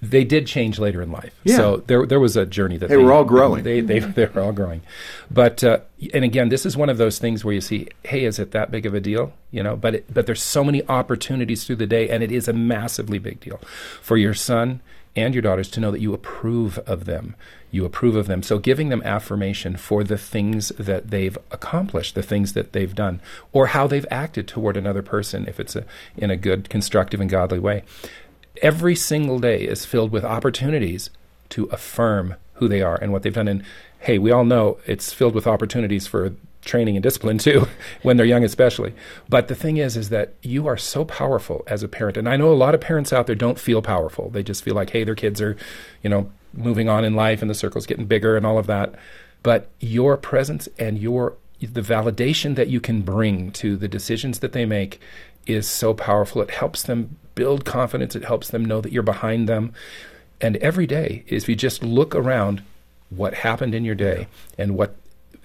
They 0.01 0.23
did 0.23 0.47
change 0.47 0.79
later 0.79 1.01
in 1.01 1.11
life. 1.11 1.35
Yeah. 1.43 1.57
So 1.57 1.77
there, 1.87 2.05
there 2.05 2.21
was 2.21 2.37
a 2.37 2.45
journey 2.45 2.77
that 2.77 2.87
They 2.87 2.95
were 2.95 3.11
all 3.11 3.25
growing. 3.25 3.63
They, 3.65 3.81
they, 3.81 3.99
they 3.99 4.25
were 4.27 4.41
all 4.41 4.53
growing. 4.53 4.81
But 5.29 5.61
uh, 5.63 5.79
and 6.13 6.23
again, 6.23 6.47
this 6.49 6.65
is 6.65 6.77
one 6.77 6.89
of 6.89 6.97
those 6.97 7.19
things 7.19 7.43
where 7.43 7.53
you 7.53 7.59
see, 7.61 7.89
hey, 8.03 8.23
is 8.23 8.39
it 8.39 8.51
that 8.51 8.71
big 8.71 8.85
of 8.85 8.93
a 8.93 9.01
deal? 9.01 9.33
You 9.51 9.61
know, 9.61 9.75
but 9.75 9.95
it, 9.95 10.13
but 10.13 10.25
there's 10.25 10.41
so 10.41 10.63
many 10.63 10.87
opportunities 10.87 11.65
through 11.65 11.75
the 11.75 11.85
day, 11.85 12.09
and 12.09 12.23
it 12.23 12.31
is 12.31 12.47
a 12.47 12.53
massively 12.53 13.19
big 13.19 13.41
deal 13.41 13.59
for 14.01 14.15
your 14.15 14.33
son 14.33 14.79
and 15.15 15.33
your 15.33 15.41
daughters 15.41 15.69
to 15.71 15.79
know 15.79 15.91
that 15.91 16.01
you 16.01 16.13
approve 16.13 16.77
of 16.79 17.05
them. 17.05 17.35
You 17.71 17.85
approve 17.85 18.15
of 18.15 18.27
them. 18.27 18.41
So 18.41 18.57
giving 18.57 18.89
them 18.89 19.01
affirmation 19.03 19.75
for 19.77 20.03
the 20.03 20.17
things 20.17 20.69
that 20.69 21.11
they've 21.11 21.37
accomplished, 21.51 22.15
the 22.15 22.23
things 22.23 22.53
that 22.53 22.73
they've 22.73 22.93
done, 22.93 23.21
or 23.51 23.67
how 23.67 23.87
they've 23.87 24.05
acted 24.09 24.47
toward 24.47 24.77
another 24.77 25.01
person, 25.01 25.47
if 25.47 25.59
it's 25.59 25.75
a, 25.75 25.85
in 26.17 26.31
a 26.31 26.37
good, 26.37 26.69
constructive, 26.69 27.21
and 27.21 27.29
godly 27.29 27.59
way. 27.59 27.83
Every 28.61 28.95
single 28.95 29.39
day 29.39 29.63
is 29.63 29.85
filled 29.85 30.11
with 30.11 30.25
opportunities 30.25 31.09
to 31.49 31.65
affirm 31.65 32.35
who 32.53 32.67
they 32.67 32.81
are 32.81 32.95
and 32.95 33.11
what 33.11 33.23
they've 33.23 33.33
done. 33.33 33.47
And 33.47 33.63
hey, 33.99 34.17
we 34.17 34.31
all 34.31 34.45
know 34.45 34.79
it's 34.85 35.13
filled 35.13 35.35
with 35.35 35.47
opportunities 35.47 36.07
for 36.07 36.33
training 36.63 36.95
and 36.95 37.03
discipline 37.03 37.37
too, 37.37 37.67
when 38.03 38.17
they're 38.17 38.25
young 38.25 38.43
especially. 38.43 38.93
But 39.27 39.47
the 39.47 39.55
thing 39.55 39.77
is, 39.77 39.95
is 39.95 40.09
that 40.09 40.33
you 40.41 40.67
are 40.67 40.77
so 40.77 41.05
powerful 41.05 41.63
as 41.67 41.83
a 41.83 41.87
parent. 41.87 42.17
And 42.17 42.27
I 42.27 42.37
know 42.37 42.51
a 42.51 42.55
lot 42.55 42.75
of 42.75 42.81
parents 42.81 43.13
out 43.13 43.27
there 43.27 43.35
don't 43.35 43.59
feel 43.59 43.81
powerful. 43.81 44.29
They 44.29 44.43
just 44.43 44.63
feel 44.63 44.75
like, 44.75 44.89
hey, 44.91 45.03
their 45.03 45.15
kids 45.15 45.41
are, 45.41 45.55
you 46.03 46.09
know, 46.09 46.31
moving 46.53 46.89
on 46.89 47.05
in 47.05 47.15
life 47.15 47.41
and 47.41 47.49
the 47.49 47.55
circle's 47.55 47.85
getting 47.85 48.05
bigger 48.05 48.35
and 48.35 48.45
all 48.45 48.57
of 48.57 48.67
that. 48.67 48.95
But 49.43 49.69
your 49.79 50.17
presence 50.17 50.67
and 50.77 50.97
your 50.97 51.37
the 51.61 51.81
validation 51.81 52.55
that 52.55 52.69
you 52.69 52.79
can 52.79 53.01
bring 53.01 53.51
to 53.51 53.75
the 53.75 53.87
decisions 53.87 54.39
that 54.39 54.53
they 54.53 54.65
make 54.65 55.01
is 55.45 55.67
so 55.67 55.93
powerful. 55.93 56.41
It 56.41 56.51
helps 56.51 56.83
them 56.83 57.17
build 57.35 57.65
confidence. 57.65 58.15
It 58.15 58.23
helps 58.23 58.49
them 58.49 58.63
know 58.63 58.79
that 58.81 58.93
you're 58.93 59.03
behind 59.03 59.49
them. 59.49 59.73
And 60.39 60.55
every 60.57 60.87
day, 60.87 61.23
if 61.27 61.49
you 61.49 61.55
just 61.55 61.83
look 61.83 62.15
around 62.15 62.63
what 63.09 63.33
happened 63.33 63.75
in 63.75 63.83
your 63.83 63.95
day 63.95 64.27
and 64.57 64.77
what 64.77 64.95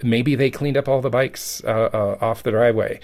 maybe 0.03 0.35
they 0.35 0.49
cleaned 0.49 0.77
up 0.77 0.87
all 0.87 1.01
the 1.01 1.09
bikes 1.09 1.63
uh, 1.65 1.89
uh, 1.93 2.17
off 2.21 2.43
the 2.43 2.51
driveway 2.51 2.99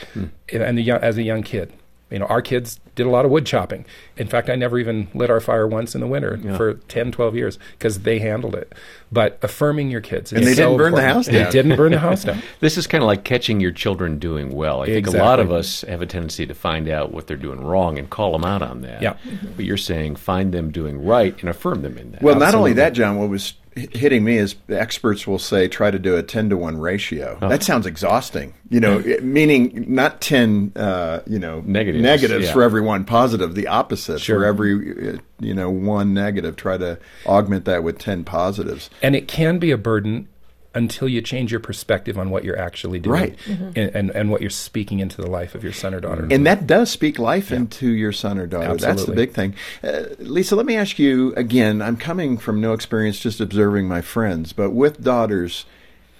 and 0.51 0.77
the, 0.77 0.81
young- 0.83 1.01
as 1.01 1.17
a 1.17 1.23
young 1.23 1.43
kid. 1.43 1.73
You 2.09 2.19
know, 2.19 2.25
our 2.25 2.41
kids 2.41 2.77
did 2.95 3.05
a 3.05 3.09
lot 3.09 3.23
of 3.23 3.31
wood 3.31 3.45
chopping. 3.45 3.85
In 4.17 4.27
fact, 4.27 4.49
I 4.49 4.55
never 4.55 4.77
even 4.77 5.07
lit 5.13 5.29
our 5.29 5.39
fire 5.39 5.65
once 5.65 5.95
in 5.95 6.01
the 6.01 6.07
winter 6.07 6.37
Yeah. 6.43 6.57
for 6.57 6.73
10, 6.73 7.13
12 7.13 7.35
years 7.37 7.57
because 7.79 7.99
they 7.99 8.19
handled 8.19 8.53
it. 8.53 8.73
But 9.13 9.39
affirming 9.41 9.89
your 9.91 10.01
kids. 10.01 10.33
And 10.33 10.45
they 10.45 10.53
so 10.53 10.63
didn't 10.71 10.77
burn 10.77 10.91
the 10.91 10.97
important. 10.97 11.13
house 11.15 11.25
They 11.27 11.31
down. 11.43 11.51
didn't 11.53 11.77
burn 11.77 11.91
the 11.93 11.99
house 11.99 12.23
down. 12.25 12.41
This 12.59 12.77
is 12.77 12.85
kind 12.85 13.01
of 13.01 13.07
like 13.07 13.23
catching 13.23 13.61
your 13.61 13.71
children 13.71 14.19
doing 14.19 14.51
well. 14.53 14.81
I 14.81 14.87
think 14.87 15.07
a 15.07 15.11
lot 15.11 15.39
of 15.39 15.53
us 15.53 15.83
have 15.83 16.01
a 16.01 16.05
tendency 16.05 16.45
to 16.45 16.53
find 16.53 16.89
out 16.89 17.13
what 17.13 17.27
they're 17.27 17.37
doing 17.37 17.61
wrong 17.63 17.97
and 17.97 18.09
call 18.09 18.33
them 18.33 18.43
out 18.43 18.61
on 18.61 18.81
that. 18.81 19.01
Yeah. 19.01 19.15
But 19.55 19.63
you're 19.63 19.77
saying 19.77 20.17
find 20.17 20.53
them 20.53 20.69
doing 20.69 21.05
right 21.05 21.33
and 21.39 21.47
affirm 21.49 21.81
them 21.81 21.97
in 21.97 22.11
that. 22.11 22.21
Well, 22.21 22.35
not 22.37 22.55
only 22.55 22.73
that, 22.73 22.91
John, 22.91 23.15
what 23.19 23.29
was 23.29 23.51
h- 23.51 23.55
hitting 23.75 24.23
me 24.23 24.37
is 24.37 24.55
experts 24.69 25.25
will 25.25 25.39
say 25.39 25.67
try 25.67 25.91
to 25.91 25.99
do 25.99 26.15
a 26.15 26.23
10 26.23 26.49
to 26.49 26.57
1 26.57 26.77
ratio. 26.77 27.37
Oh. 27.41 27.49
That 27.49 27.63
sounds 27.63 27.85
exhausting. 27.85 28.53
You 28.69 28.79
know, 28.79 28.99
meaning 29.21 29.85
not 29.87 30.21
10, 30.21 30.73
uh, 30.75 31.21
you 31.25 31.39
know, 31.39 31.61
Negatives, 31.61 32.01
negatives 32.01 32.45
yeah. 32.47 32.53
for 32.53 32.63
every 32.63 32.81
one 32.81 33.05
positive, 33.05 33.55
the 33.55 33.67
opposite. 33.67 34.21
For 34.21 34.45
every, 34.45 35.13
uh, 35.13 35.17
you 35.39 35.53
know, 35.53 35.69
one 35.69 36.13
negative, 36.13 36.55
try 36.55 36.77
to 36.77 36.99
augment 37.25 37.65
that 37.65 37.83
with 37.83 37.97
10 37.97 38.23
positives. 38.23 38.89
And 39.01 39.15
it 39.15 39.27
can 39.27 39.59
be 39.59 39.71
a 39.71 39.77
burden 39.77 40.27
until 40.73 41.07
you 41.09 41.21
change 41.21 41.51
your 41.51 41.59
perspective 41.59 42.17
on 42.17 42.29
what 42.29 42.45
you're 42.45 42.57
actually 42.57 42.99
doing 42.99 43.19
Right. 43.21 43.37
and, 43.47 43.77
and, 43.95 44.09
and 44.11 44.31
what 44.31 44.39
you're 44.39 44.49
speaking 44.49 44.99
into 44.99 45.21
the 45.21 45.29
life 45.29 45.53
of 45.53 45.63
your 45.63 45.73
son 45.73 45.93
or 45.93 45.99
daughter. 45.99 46.27
And 46.31 46.47
that 46.47 46.65
does 46.65 46.89
speak 46.89 47.19
life 47.19 47.51
into 47.51 47.89
your 47.89 48.13
son 48.13 48.37
or 48.37 48.47
daughter. 48.47 48.75
That's 48.77 49.03
the 49.03 49.11
big 49.11 49.33
thing. 49.33 49.53
Uh, 49.83 50.03
Lisa, 50.19 50.55
let 50.55 50.65
me 50.65 50.77
ask 50.77 50.97
you 50.97 51.33
again. 51.35 51.81
I'm 51.81 51.97
coming 51.97 52.37
from 52.37 52.61
no 52.61 52.71
experience, 52.71 53.19
just 53.19 53.41
observing 53.41 53.87
my 53.89 53.99
friends, 54.01 54.53
but 54.53 54.71
with 54.71 55.03
daughters. 55.03 55.65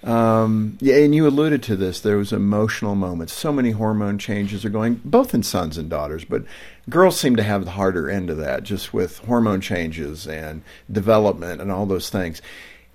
Um, 0.04 0.78
yeah, 0.80 0.96
and 0.96 1.14
you 1.14 1.28
alluded 1.28 1.62
to 1.64 1.76
this. 1.76 2.00
There 2.00 2.16
was 2.16 2.32
emotional 2.32 2.96
moments. 2.96 3.32
So 3.32 3.52
many 3.52 3.70
hormone 3.70 4.18
changes 4.18 4.64
are 4.64 4.68
going, 4.70 5.00
both 5.04 5.32
in 5.32 5.44
sons 5.44 5.78
and 5.78 5.88
daughters, 5.88 6.24
but 6.24 6.42
girls 6.90 7.18
seem 7.20 7.36
to 7.36 7.42
have 7.44 7.64
the 7.64 7.70
harder 7.72 8.10
end 8.10 8.28
of 8.28 8.36
that, 8.38 8.64
just 8.64 8.92
with 8.92 9.18
hormone 9.18 9.60
changes 9.60 10.26
and 10.26 10.62
development 10.90 11.60
and 11.60 11.70
all 11.70 11.86
those 11.86 12.10
things. 12.10 12.42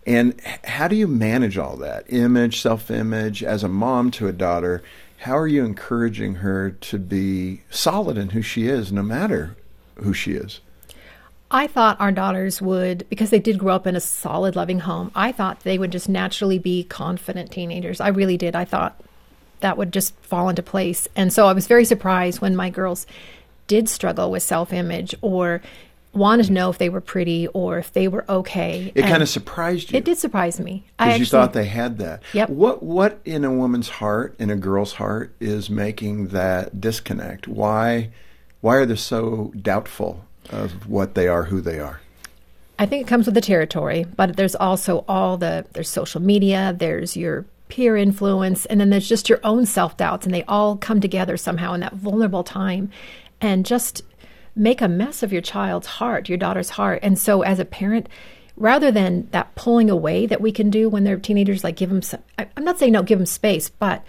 And 0.07 0.39
how 0.63 0.87
do 0.87 0.95
you 0.95 1.05
manage 1.05 1.57
all 1.57 1.75
that? 1.77 2.05
Image, 2.07 2.61
self 2.61 2.89
image, 2.89 3.43
as 3.43 3.61
a 3.61 3.67
mom 3.67 4.09
to 4.11 4.27
a 4.27 4.31
daughter, 4.31 4.81
how 5.19 5.37
are 5.37 5.47
you 5.47 5.65
encouraging 5.65 6.35
her 6.35 6.71
to 6.71 6.97
be 6.97 7.61
solid 7.69 8.17
in 8.17 8.29
who 8.29 8.41
she 8.41 8.67
is, 8.67 8.91
no 8.91 9.03
matter 9.03 9.57
who 9.95 10.13
she 10.13 10.31
is? 10.31 10.61
I 11.51 11.67
thought 11.67 11.99
our 11.99 12.11
daughters 12.11 12.61
would, 12.61 13.05
because 13.09 13.29
they 13.29 13.39
did 13.39 13.57
grow 13.57 13.75
up 13.75 13.85
in 13.87 13.95
a 13.95 14.01
solid, 14.01 14.55
loving 14.55 14.79
home, 14.79 15.11
I 15.13 15.31
thought 15.31 15.61
they 15.61 15.77
would 15.77 15.91
just 15.91 16.07
naturally 16.07 16.59
be 16.59 16.83
confident 16.85 17.51
teenagers. 17.51 17.99
I 17.99 18.09
really 18.09 18.37
did. 18.37 18.55
I 18.55 18.65
thought 18.65 19.01
that 19.59 19.77
would 19.77 19.91
just 19.91 20.15
fall 20.21 20.49
into 20.49 20.63
place. 20.63 21.07
And 21.15 21.33
so 21.33 21.47
I 21.47 21.53
was 21.53 21.67
very 21.67 21.85
surprised 21.85 22.39
when 22.41 22.55
my 22.55 22.69
girls 22.69 23.07
did 23.67 23.89
struggle 23.89 24.31
with 24.31 24.43
self 24.43 24.71
image 24.71 25.15
or 25.21 25.61
wanted 26.17 26.47
to 26.47 26.53
know 26.53 26.69
if 26.69 26.77
they 26.77 26.89
were 26.89 27.01
pretty 27.01 27.47
or 27.47 27.77
if 27.77 27.93
they 27.93 28.07
were 28.07 28.25
okay. 28.27 28.91
It 28.95 29.03
kind 29.03 29.23
of 29.23 29.29
surprised 29.29 29.91
you 29.91 29.97
It 29.97 30.05
did 30.05 30.17
surprise 30.17 30.59
me. 30.59 30.85
Because 30.97 31.19
you 31.19 31.25
thought 31.25 31.53
they 31.53 31.65
had 31.65 31.97
that. 31.99 32.23
Yep. 32.33 32.49
What 32.49 32.83
what 32.83 33.19
in 33.23 33.45
a 33.45 33.51
woman's 33.51 33.89
heart, 33.89 34.35
in 34.39 34.49
a 34.49 34.55
girl's 34.55 34.93
heart, 34.93 35.33
is 35.39 35.69
making 35.69 36.29
that 36.29 36.81
disconnect? 36.81 37.47
Why 37.47 38.09
why 38.61 38.75
are 38.75 38.85
they 38.85 38.95
so 38.95 39.51
doubtful 39.61 40.25
of 40.49 40.87
what 40.87 41.15
they 41.15 41.27
are, 41.27 41.43
who 41.43 41.61
they 41.61 41.79
are? 41.79 42.01
I 42.79 42.85
think 42.85 43.05
it 43.05 43.09
comes 43.09 43.25
with 43.25 43.35
the 43.35 43.41
territory, 43.41 44.05
but 44.15 44.35
there's 44.35 44.55
also 44.55 45.03
all 45.07 45.37
the 45.37 45.65
there's 45.73 45.89
social 45.89 46.21
media, 46.21 46.75
there's 46.77 47.17
your 47.17 47.45
peer 47.69 47.97
influence, 47.97 48.65
and 48.67 48.79
then 48.79 48.89
there's 48.89 49.09
just 49.09 49.29
your 49.29 49.39
own 49.43 49.65
self 49.65 49.97
doubts, 49.97 50.25
and 50.25 50.33
they 50.33 50.43
all 50.43 50.77
come 50.77 51.01
together 51.01 51.37
somehow 51.37 51.73
in 51.73 51.81
that 51.81 51.93
vulnerable 51.93 52.43
time, 52.43 52.91
and 53.41 53.65
just 53.65 54.03
make 54.57 54.81
a 54.81 54.87
mess 54.87 55.23
of 55.23 55.31
your 55.31 55.41
child's 55.41 55.87
heart, 55.87 56.29
your 56.29 56.37
daughter's 56.37 56.71
heart. 56.71 56.99
And 57.03 57.17
so, 57.17 57.41
as 57.41 57.59
a 57.59 57.65
parent, 57.65 58.07
rather 58.55 58.91
than 58.91 59.27
that 59.31 59.53
pulling 59.55 59.89
away 59.89 60.25
that 60.25 60.41
we 60.41 60.51
can 60.51 60.69
do 60.69 60.89
when 60.89 61.03
they're 61.03 61.17
teenagers, 61.17 61.63
like 61.63 61.75
give 61.75 61.89
them 61.89 62.01
some, 62.01 62.21
I, 62.37 62.47
I'm 62.57 62.63
not 62.63 62.79
saying 62.79 62.91
no, 62.93 63.03
give 63.03 63.19
them 63.19 63.25
space, 63.25 63.69
but 63.69 64.03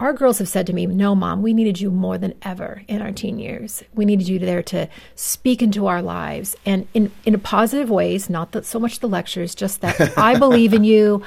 our 0.00 0.14
girls 0.14 0.38
have 0.38 0.48
said 0.48 0.66
to 0.66 0.72
me, 0.72 0.86
No, 0.86 1.14
mom, 1.14 1.42
we 1.42 1.52
needed 1.52 1.80
you 1.80 1.90
more 1.90 2.16
than 2.16 2.34
ever 2.42 2.82
in 2.88 3.02
our 3.02 3.12
teen 3.12 3.38
years. 3.38 3.84
We 3.94 4.06
needed 4.06 4.28
you 4.28 4.38
there 4.38 4.62
to 4.64 4.88
speak 5.14 5.62
into 5.62 5.86
our 5.86 6.00
lives 6.00 6.56
and 6.64 6.88
in, 6.94 7.12
in 7.26 7.34
a 7.34 7.38
positive 7.38 7.90
ways, 7.90 8.30
not 8.30 8.52
that 8.52 8.64
so 8.64 8.80
much 8.80 9.00
the 9.00 9.08
lectures, 9.08 9.54
just 9.54 9.82
that 9.82 10.00
I 10.18 10.38
believe 10.38 10.72
in 10.72 10.84
you. 10.84 11.22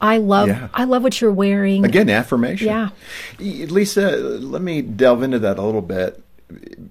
I 0.00 0.18
love 0.18 0.48
Yeah. 0.48 0.68
I 0.74 0.84
love 0.84 1.02
what 1.02 1.20
you're 1.20 1.32
wearing. 1.32 1.84
Again, 1.84 2.08
affirmation. 2.08 2.66
Yeah. 2.66 2.90
Lisa, 3.38 4.10
let 4.16 4.62
me 4.62 4.82
delve 4.82 5.22
into 5.22 5.38
that 5.40 5.58
a 5.58 5.62
little 5.62 5.82
bit. 5.82 6.22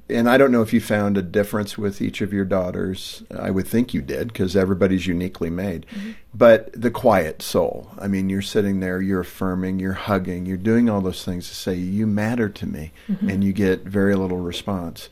And 0.10 0.30
I 0.30 0.38
don't 0.38 0.52
know 0.52 0.62
if 0.62 0.74
you 0.74 0.82
found 0.82 1.18
a 1.18 1.22
difference 1.22 1.78
with 1.78 2.02
each 2.02 2.22
of 2.22 2.34
your 2.34 2.46
daughters. 2.46 3.24
I 3.36 3.52
would 3.52 3.68
think 3.68 3.94
you 3.94 4.02
did 4.02 4.28
because 4.28 4.56
everybody's 4.56 5.08
uniquely 5.08 5.50
made. 5.50 5.86
Mm-hmm. 5.88 6.12
But 6.34 6.72
the 6.80 6.92
quiet 6.92 7.42
soul. 7.42 7.90
I 8.00 8.08
mean, 8.08 8.30
you're 8.30 8.42
sitting 8.42 8.80
there, 8.80 9.02
you're 9.02 9.22
affirming, 9.22 9.80
you're 9.80 9.94
hugging, 9.94 10.46
you're 10.46 10.58
doing 10.58 10.90
all 10.90 11.02
those 11.02 11.24
things 11.24 11.48
to 11.50 11.56
say, 11.56 11.76
You 11.76 12.08
matter 12.08 12.50
to 12.50 12.66
me. 12.66 12.92
Mm-hmm. 13.10 13.30
And 13.30 13.44
you 13.44 13.54
get 13.54 13.84
very 13.84 14.16
little 14.16 14.40
response. 14.40 15.10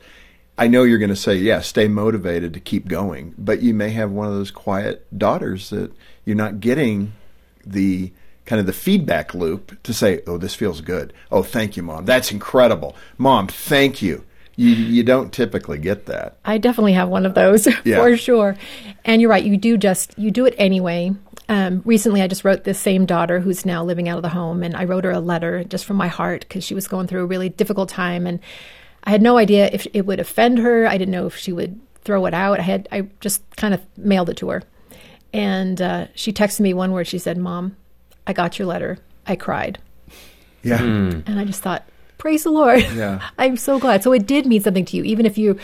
I 0.60 0.66
know 0.66 0.82
you're 0.82 0.98
going 0.98 1.08
to 1.08 1.16
say, 1.16 1.36
yeah, 1.36 1.62
stay 1.62 1.88
motivated 1.88 2.52
to 2.52 2.60
keep 2.60 2.86
going, 2.86 3.34
but 3.38 3.62
you 3.62 3.72
may 3.72 3.88
have 3.90 4.10
one 4.10 4.26
of 4.26 4.34
those 4.34 4.50
quiet 4.50 5.06
daughters 5.16 5.70
that 5.70 5.90
you're 6.26 6.36
not 6.36 6.60
getting 6.60 7.14
the 7.64 8.12
kind 8.44 8.60
of 8.60 8.66
the 8.66 8.72
feedback 8.74 9.32
loop 9.32 9.82
to 9.84 9.94
say, 9.94 10.20
oh, 10.26 10.36
this 10.36 10.54
feels 10.54 10.82
good. 10.82 11.14
Oh, 11.32 11.42
thank 11.42 11.78
you, 11.78 11.82
mom. 11.82 12.04
That's 12.04 12.30
incredible. 12.30 12.94
Mom, 13.16 13.46
thank 13.46 14.02
you. 14.02 14.24
You, 14.60 14.70
you 14.74 15.02
don't 15.02 15.32
typically 15.32 15.78
get 15.78 16.06
that. 16.06 16.36
I 16.44 16.58
definitely 16.58 16.92
have 16.92 17.08
one 17.08 17.24
of 17.24 17.34
those 17.34 17.66
Yeah. 17.84 17.96
for 18.02 18.16
sure. 18.16 18.56
And 19.04 19.22
you're 19.22 19.30
right, 19.30 19.42
you 19.44 19.56
do 19.56 19.78
just 19.78 20.16
you 20.18 20.30
do 20.30 20.44
it 20.44 20.54
anyway. 20.58 21.12
Um, 21.48 21.82
recently, 21.84 22.20
I 22.22 22.26
just 22.28 22.44
wrote 22.44 22.64
this 22.64 22.78
same 22.78 23.06
daughter 23.06 23.40
who's 23.40 23.64
now 23.64 23.82
living 23.82 24.08
out 24.08 24.18
of 24.18 24.22
the 24.22 24.28
home, 24.28 24.62
and 24.62 24.76
I 24.76 24.84
wrote 24.84 25.04
her 25.04 25.10
a 25.10 25.18
letter 25.18 25.64
just 25.64 25.84
from 25.84 25.96
my 25.96 26.08
heart 26.08 26.40
because 26.42 26.62
she 26.62 26.74
was 26.74 26.86
going 26.86 27.06
through 27.06 27.22
a 27.22 27.26
really 27.26 27.48
difficult 27.48 27.88
time, 27.88 28.26
and 28.26 28.38
I 29.02 29.10
had 29.10 29.22
no 29.22 29.36
idea 29.38 29.68
if 29.72 29.86
it 29.94 30.02
would 30.06 30.20
offend 30.20 30.58
her. 30.58 30.86
I 30.86 30.96
didn't 30.98 31.10
know 31.12 31.26
if 31.26 31.36
she 31.36 31.52
would 31.52 31.80
throw 32.04 32.26
it 32.26 32.34
out. 32.34 32.60
I 32.60 32.62
had 32.62 32.88
I 32.92 33.08
just 33.20 33.42
kind 33.56 33.72
of 33.74 33.80
mailed 33.96 34.30
it 34.30 34.36
to 34.36 34.50
her, 34.50 34.62
and 35.32 35.80
uh, 35.80 36.06
she 36.14 36.32
texted 36.32 36.60
me 36.60 36.74
one 36.74 36.92
word. 36.92 37.06
She 37.08 37.18
said, 37.18 37.36
"Mom, 37.38 37.76
I 38.26 38.32
got 38.32 38.58
your 38.58 38.66
letter. 38.68 38.98
I 39.26 39.34
cried," 39.36 39.78
Yeah. 40.62 40.80
and 40.82 41.40
I 41.40 41.44
just 41.44 41.62
thought, 41.62 41.84
"Praise 42.20 42.44
the 42.44 42.50
Lord! 42.50 42.80
Yeah. 42.94 43.28
I'm 43.38 43.56
so 43.56 43.78
glad." 43.78 44.02
So 44.02 44.12
it 44.12 44.26
did 44.26 44.46
mean 44.46 44.62
something 44.62 44.84
to 44.84 44.96
you, 44.96 45.02
even 45.02 45.26
if 45.26 45.36
you 45.36 45.58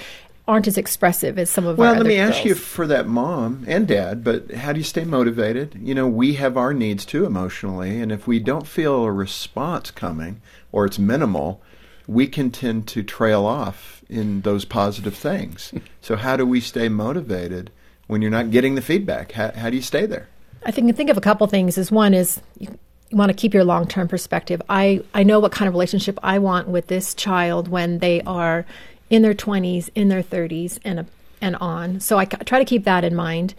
aren't 0.49 0.69
as 0.69 0.79
expressive 0.79 1.39
as 1.39 1.51
some 1.51 1.67
of 1.67 1.77
Well, 1.77 1.89
our 1.89 1.95
Well, 1.95 2.03
let 2.05 2.09
me 2.09 2.19
ask 2.19 2.45
you 2.45 2.55
for 2.55 2.87
that 2.87 3.07
mom 3.07 3.65
and 3.67 3.87
dad, 3.87 4.23
but 4.23 4.53
how 4.53 4.73
do 4.73 4.79
you 4.79 4.85
stay 4.85 5.05
motivated? 5.05 5.77
You 5.81 5.95
know, 5.95 6.07
we 6.07 6.35
have 6.35 6.57
our 6.57 6.73
needs 6.73 7.05
too 7.05 7.25
emotionally, 7.25 8.01
and 8.01 8.13
if 8.13 8.27
we 8.27 8.39
don't 8.39 8.67
feel 8.67 9.05
a 9.05 9.13
response 9.13 9.91
coming 9.91 10.41
or 10.73 10.87
it's 10.87 10.99
minimal, 10.99 11.63
we 12.07 12.29
can 12.29 12.51
tend 12.51 12.87
to 12.89 13.03
trail 13.03 13.45
off 13.45 14.05
in 14.09 14.43
those 14.43 14.65
positive 14.65 15.17
things. 15.17 15.73
so, 16.01 16.17
how 16.17 16.37
do 16.37 16.47
we 16.47 16.61
stay 16.61 16.89
motivated 16.89 17.71
when 18.07 18.23
you're 18.23 18.31
not 18.31 18.51
getting 18.51 18.77
the 18.77 18.83
feedback? 18.83 19.33
How, 19.33 19.51
how 19.53 19.71
do 19.71 19.77
you 19.77 19.83
stay 19.83 20.07
there? 20.07 20.29
I 20.65 20.71
think 20.71 20.95
think 20.97 21.11
of 21.11 21.17
a 21.17 21.21
couple 21.21 21.47
things. 21.47 21.77
Is 21.79 21.91
one 21.91 22.15
is 22.15 22.41
you, 22.59 22.79
you 23.11 23.17
want 23.17 23.31
to 23.31 23.35
keep 23.37 23.55
your 23.55 23.65
long 23.65 23.87
term 23.87 24.09
perspective. 24.09 24.61
I 24.69 25.03
I 25.15 25.23
know 25.23 25.41
what 25.41 25.53
kind 25.53 25.69
of 25.69 25.75
relationship 25.75 26.19
I 26.23 26.39
want 26.39 26.69
with 26.69 26.89
this 26.89 27.15
child 27.15 27.69
when 27.69 27.99
they 28.01 28.21
are 28.23 28.67
in 29.11 29.23
their 29.23 29.35
twenties, 29.35 29.91
in 29.95 30.09
their 30.09 30.23
thirties, 30.23 30.81
and 30.85 31.01
a, 31.01 31.07
and 31.41 31.57
on. 31.57 32.01
So 32.01 32.19
I 32.19 32.25
try 32.25 32.59
to 32.59 32.65
keep 32.65 32.85
that 32.85 33.05
in 33.05 33.15
mind. 33.15 33.55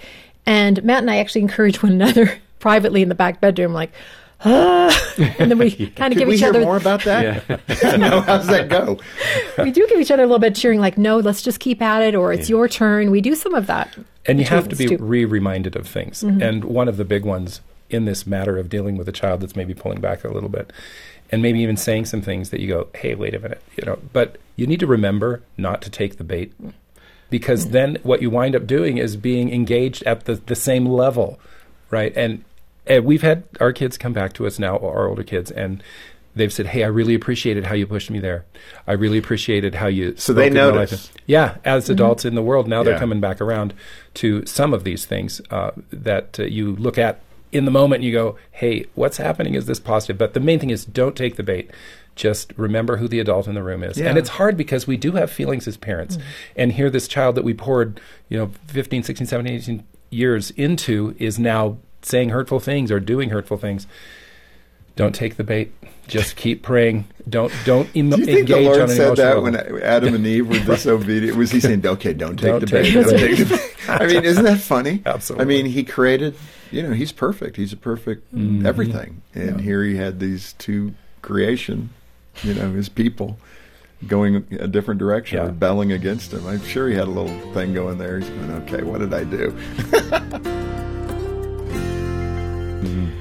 And 0.46 0.84
Matt 0.84 1.00
and 1.00 1.12
I 1.12 1.18
actually 1.18 1.42
encourage 1.42 1.82
one 1.84 1.92
another 1.94 2.38
privately 2.60 3.02
in 3.02 3.10
the 3.10 3.16
back 3.16 3.40
bedroom, 3.42 3.74
like. 3.74 3.92
Ah, 4.46 5.14
and 5.40 5.50
then 5.50 5.58
we 5.58 5.72
kind 5.96 6.14
of 6.14 6.20
give 6.20 6.28
we 6.28 6.36
each 6.36 6.42
hear 6.42 6.50
other 6.50 6.62
more 6.62 6.78
about 6.78 7.04
that? 7.06 7.50
no, 7.98 8.22
how 8.22 8.38
does 8.38 8.46
that 8.48 8.70
go? 8.70 9.00
we 9.58 9.72
do 9.72 9.88
give 9.88 10.00
each 10.00 10.12
other 10.12 10.22
a 10.22 10.26
little 10.28 10.38
bit 10.38 10.52
of 10.52 10.58
cheering 10.62 10.80
like 10.80 10.96
no 10.96 11.18
let's 11.18 11.42
just 11.42 11.60
keep 11.60 11.82
at 11.82 12.04
it 12.04 12.14
or 12.14 12.32
it's 12.32 12.48
your 12.48 12.68
turn 12.68 13.10
we 13.10 13.20
do 13.20 13.34
some 13.34 13.56
of 13.56 13.66
that 13.66 13.98
And 14.28 14.38
you 14.38 14.46
have 14.46 14.70
to 14.70 14.76
be 14.76 14.86
too. 14.90 14.98
re-reminded 15.00 15.76
of 15.76 15.88
things. 15.88 16.22
Mhm. 16.22 16.40
And 16.48 16.64
one 16.66 16.88
of 16.88 16.98
the 16.98 17.04
big 17.04 17.26
ones 17.26 17.62
in 17.90 18.06
this 18.06 18.28
matter 18.28 18.58
of 18.58 18.70
dealing 18.70 18.98
with 18.98 19.08
a 19.08 19.12
child 19.12 19.42
that's 19.42 19.56
maybe 19.56 19.74
pulling 19.74 20.02
back 20.02 20.24
a 20.24 20.30
little 20.30 20.50
bit, 20.50 20.72
and 21.32 21.42
maybe 21.42 21.60
even 21.60 21.78
saying 21.78 22.06
some 22.06 22.22
things 22.22 22.50
that 22.50 22.60
you 22.60 22.68
go, 22.68 22.88
"Hey, 22.96 23.16
wait 23.16 23.34
a 23.34 23.40
minute," 23.40 23.62
you 23.78 23.86
know. 23.86 24.00
But 24.14 24.38
you 24.56 24.68
need 24.68 24.80
to 24.80 24.88
remember 24.88 25.42
not 25.58 25.82
to 25.84 25.90
take 25.90 26.18
the 26.18 26.24
bait, 26.24 26.54
because 27.30 27.70
then 27.70 27.98
what 28.04 28.22
you 28.22 28.30
wind 28.30 28.56
up 28.56 28.66
doing 28.68 28.98
is 28.98 29.16
being 29.16 29.54
engaged 29.54 30.04
at 30.04 30.26
the 30.26 30.36
the 30.36 30.56
same 30.56 30.86
level, 30.86 31.40
right? 31.92 32.14
And 32.16 32.44
and 32.86 33.06
we've 33.06 33.22
had 33.22 33.44
our 33.60 33.74
kids 33.74 33.98
come 33.98 34.14
back 34.14 34.34
to 34.34 34.48
us 34.48 34.60
now, 34.60 34.78
our 34.78 35.08
older 35.08 35.24
kids, 35.24 35.52
and. 35.52 35.84
They've 36.36 36.54
said, 36.54 36.68
"Hey, 36.68 36.84
I 36.84 36.88
really 36.88 37.16
appreciated 37.16 37.66
how 37.66 37.74
you 37.74 37.88
pushed 37.88 38.12
me 38.12 38.20
there. 38.20 38.46
I 38.86 38.92
really 38.92 39.18
appreciated 39.18 39.74
how 39.74 39.88
you." 39.88 40.14
So 40.18 40.34
they 40.34 40.52
spoke 40.52 40.52
in 40.52 40.54
my 40.54 40.82
notice. 40.82 41.12
Yeah, 41.26 41.56
as 41.66 41.90
adults 41.90 42.26
in 42.26 42.36
the 42.36 42.44
world 42.44 42.68
now, 42.68 42.84
they're 42.84 43.00
coming 43.00 43.20
back 43.20 43.42
around 43.42 43.74
to 44.16 44.46
some 44.46 44.72
of 44.72 44.84
these 44.84 45.04
things 45.04 45.42
uh, 45.50 45.72
that 45.90 46.40
uh, 46.40 46.44
you 46.44 46.76
look 46.76 47.00
at 47.00 47.22
in 47.52 47.66
the 47.66 47.72
moment 47.72 48.04
you 48.04 48.12
go, 48.12 48.38
hey, 48.52 48.86
what's 48.96 49.18
happening? 49.18 49.56
Is 49.56 49.66
this 49.66 49.80
positive? 49.80 50.18
But 50.18 50.34
the 50.34 50.40
main 50.40 50.60
thing 50.60 50.70
is 50.70 50.86
don't 50.86 51.16
take 51.16 51.36
the 51.36 51.44
bait. 51.44 51.72
Just 52.16 52.52
remember 52.58 52.98
who 52.98 53.08
the 53.08 53.20
adult 53.20 53.48
in 53.48 53.54
the 53.54 53.64
room 53.64 53.84
is. 53.84 53.98
Yeah. 53.98 54.10
And 54.10 54.18
it's 54.18 54.30
hard 54.30 54.58
because 54.58 54.88
we 54.88 54.98
do 54.98 55.14
have 55.14 55.32
feelings 55.32 55.68
as 55.68 55.78
parents. 55.78 56.18
Mm-hmm. 56.18 56.28
And 56.56 56.72
here, 56.72 56.90
this 56.90 57.08
child 57.08 57.36
that 57.36 57.44
we 57.44 57.54
poured, 57.54 58.02
you 58.28 58.38
know, 58.38 58.52
15, 58.68 59.04
16, 59.04 59.28
17, 59.28 59.54
18 59.54 59.84
years 60.10 60.52
into 60.52 61.16
is 61.20 61.38
now 61.38 61.78
saying 62.02 62.30
hurtful 62.30 62.60
things 62.60 62.92
or 62.92 63.00
doing 63.00 63.30
hurtful 63.30 63.58
things. 63.58 63.86
Don't 64.98 65.16
take 65.16 65.38
the 65.38 65.44
bait. 65.46 65.72
Just 66.08 66.36
keep 66.36 66.64
praying. 66.64 67.06
Don't 67.30 67.52
don't 67.66 67.88
em- 67.96 68.10
Do 68.10 68.18
you 68.20 68.26
think 68.26 68.40
engage 68.40 68.64
the 68.66 68.78
Lord 68.78 68.90
said 68.90 69.16
that 69.18 69.38
emotional 69.38 69.74
when. 69.74 69.84
Adam 69.84 70.16
and 70.16 70.26
Eve 70.28 70.48
were 70.48 70.60
disobedient? 70.66 71.38
Was 71.38 71.52
he 71.52 71.60
saying, 71.60 71.86
"Okay, 71.86 72.14
don't 72.14 72.38
take 72.38 72.50
Don't 72.52 72.60
the 72.62 72.66
take 72.68 72.84
bait"? 72.84 72.94
Don't 72.94 73.10
take 73.18 73.38
the 73.38 73.46
bait. 73.46 73.76
I 73.90 74.06
mean, 74.08 74.24
isn't 74.26 74.44
that 74.46 74.60
funny? 74.60 75.02
Absolutely. 75.06 75.44
I 75.44 75.48
mean, 75.48 75.66
he 75.66 75.84
created. 75.84 76.36
You 76.72 76.84
know, 76.84 76.92
he's 76.94 77.12
perfect. 77.14 77.56
He's 77.58 77.72
a 77.74 77.78
perfect 77.78 78.34
Mm-hmm. 78.36 78.66
everything, 78.66 79.22
and 79.36 79.62
here 79.62 79.84
he 79.84 79.96
had 79.96 80.20
these 80.20 80.54
two 80.54 80.94
creation. 81.22 81.90
You 82.44 82.54
know, 82.54 82.72
his 82.72 82.88
people 82.90 83.38
going 84.08 84.46
a 84.60 84.68
different 84.68 85.00
direction, 85.00 85.40
Yeah. 85.40 85.46
rebelling 85.48 85.92
against 85.92 86.32
him. 86.34 86.46
I'm 86.48 86.62
sure 86.64 86.88
he 86.88 86.96
had 86.96 87.08
a 87.08 87.12
little 87.12 87.38
thing 87.54 87.74
going 87.74 87.98
there. 87.98 88.20
He's 88.20 88.30
going, 88.30 88.52
"Okay, 88.64 88.84
what 88.84 89.00
did 89.00 89.14
I 89.14 89.24
do?" 89.26 89.54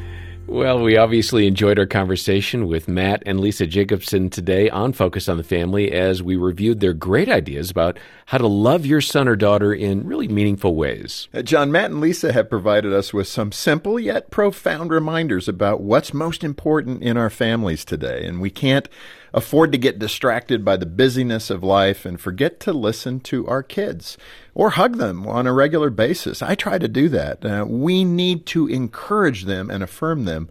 Well, 0.49 0.81
we 0.81 0.97
obviously 0.97 1.49
enjoyed 1.49 1.77
our 1.77 1.87
conversation 1.87 2.69
with 2.69 2.87
Matt 2.87 3.21
and 3.27 3.41
Lisa 3.41 3.67
Jacobson 3.67 4.31
today 4.31 4.71
on 4.71 4.93
Focus 4.93 5.29
on 5.29 5.39
the 5.39 5.43
Family 5.43 5.91
as 5.91 6.23
we 6.23 6.37
reviewed 6.37 6.79
their 6.79 6.93
great 6.93 7.29
ideas 7.29 7.69
about 7.69 7.99
how 8.27 8.39
to 8.39 8.47
love 8.47 8.87
your 8.87 9.01
son 9.01 9.27
or 9.27 9.35
daughter 9.35 9.75
in 9.75 10.07
really 10.07 10.29
meaningful 10.29 10.77
ways. 10.77 11.27
Uh, 11.35 11.43
John, 11.43 11.73
Matt, 11.73 11.91
and 11.91 12.01
Lisa 12.01 12.33
have 12.33 12.49
provided 12.49 12.93
us 12.93 13.13
with 13.13 13.27
some 13.27 13.51
simple 13.51 13.99
yet 13.99 14.31
profound 14.31 14.91
reminders 14.91 15.49
about 15.49 15.81
what's 15.81 16.15
most 16.15 16.45
important 16.45 17.03
in 17.03 17.17
our 17.17 17.31
families 17.31 17.85
today. 17.85 18.25
And 18.25 18.41
we 18.41 18.51
can't 18.51 18.89
afford 19.35 19.73
to 19.73 19.79
get 19.79 19.99
distracted 19.99 20.65
by 20.65 20.77
the 20.77 20.87
busyness 20.87 21.51
of 21.51 21.65
life 21.65 22.07
and 22.07 22.21
forget 22.21 22.61
to 22.61 22.73
listen 22.73 23.19
to 23.21 23.49
our 23.49 23.65
kids 23.65 24.17
or 24.57 24.71
hug 24.71 24.97
them 24.97 25.29
on 25.29 25.47
a 25.47 25.53
regular 25.53 25.91
basis. 25.91 26.41
I 26.41 26.55
try 26.55 26.79
to 26.79 26.89
do 26.89 27.11
that. 27.11 27.45
Uh, 27.45 27.67
we 27.69 28.05
need 28.05 28.47
to 28.47 28.67
encourage 28.67 29.45
them 29.45 29.69
and 29.69 29.83
affirm 29.83 30.25
them 30.25 30.49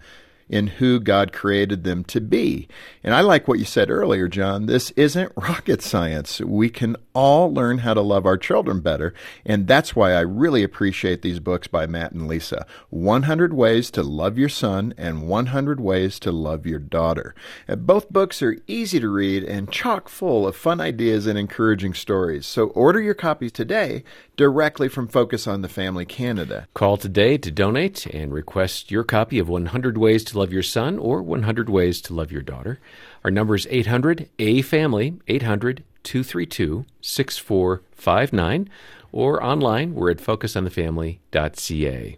in 0.50 0.68
who 0.68 1.00
God 1.00 1.34
created 1.34 1.84
them 1.84 2.04
to 2.06 2.22
be. 2.22 2.68
And 3.04 3.14
I 3.14 3.22
like 3.22 3.48
what 3.48 3.60
you 3.60 3.66
said 3.66 3.90
earlier, 3.90 4.28
John. 4.28 4.66
This 4.66 4.92
isn't 4.92 5.32
rocket 5.38 5.82
science. 5.82 6.40
We 6.42 6.70
can 6.70 6.96
all 7.14 7.54
learn 7.54 7.80
how 7.80 7.94
to 7.94 8.02
love 8.02 8.26
our 8.26 8.38
children 8.38 8.82
better. 8.82 9.14
And 9.46 9.68
that's 9.68 9.96
why 9.96 10.12
I 10.12 10.22
really 10.22 10.64
appreciate 10.64 11.22
these 11.22 11.40
books 11.40 11.68
by 11.68 11.86
Matt 11.88 12.12
and 12.12 12.28
Lisa 12.28 12.66
100 12.90 13.54
Ways 13.54 13.90
to 13.92 14.04
Love 14.04 14.38
Your 14.38 14.50
Son 14.50 14.94
and 14.98 15.28
100 15.28 15.80
Ways 15.80 16.20
to 16.20 16.32
Love 16.32 16.66
Your 16.66 16.80
Daughter. 16.80 17.34
Uh, 17.68 17.76
Both 17.76 18.10
books 18.10 18.42
are 18.42 18.58
easy 18.68 19.00
to 19.00 19.10
read 19.10 19.44
and 19.44 19.72
chock 19.72 20.10
full 20.10 20.48
of 20.48 20.56
fun 20.56 20.82
ideas 20.82 21.26
and 21.26 21.40
encouraging 21.40 21.94
stories. 21.94 22.46
So 22.46 22.68
order 22.68 23.02
your 23.02 23.14
copies 23.14 23.52
today 23.52 24.04
directly 24.36 24.90
from 24.90 25.08
Focus 25.08 25.48
on 25.48 25.62
the 25.62 25.70
Family 25.70 26.06
Canada. 26.06 26.68
Call 26.74 26.98
today 26.98 27.38
to 27.38 27.52
donate 27.52 28.06
and 28.08 28.34
request 28.34 28.92
your 28.92 29.04
copy 29.04 29.40
of 29.40 29.48
100 29.48 29.98
Ways 29.98 30.24
to 30.26 30.35
Love 30.36 30.54
Your 30.54 30.64
Son 30.64 31.00
or 31.00 31.22
100 31.22 31.70
Ways 31.70 32.02
to 32.02 32.14
Love 32.14 32.32
Your 32.32 32.42
Daughter. 32.42 32.80
Our 33.24 33.32
number 33.32 33.56
is 33.56 33.68
800 33.70 34.30
A 34.40 34.62
Family, 34.62 35.20
800 35.28 35.84
232 36.04 36.86
6459, 37.02 38.70
or 39.12 39.44
online, 39.44 39.96
we're 39.96 40.12
at 40.12 40.18
focusonthefamily.ca. 40.18 42.18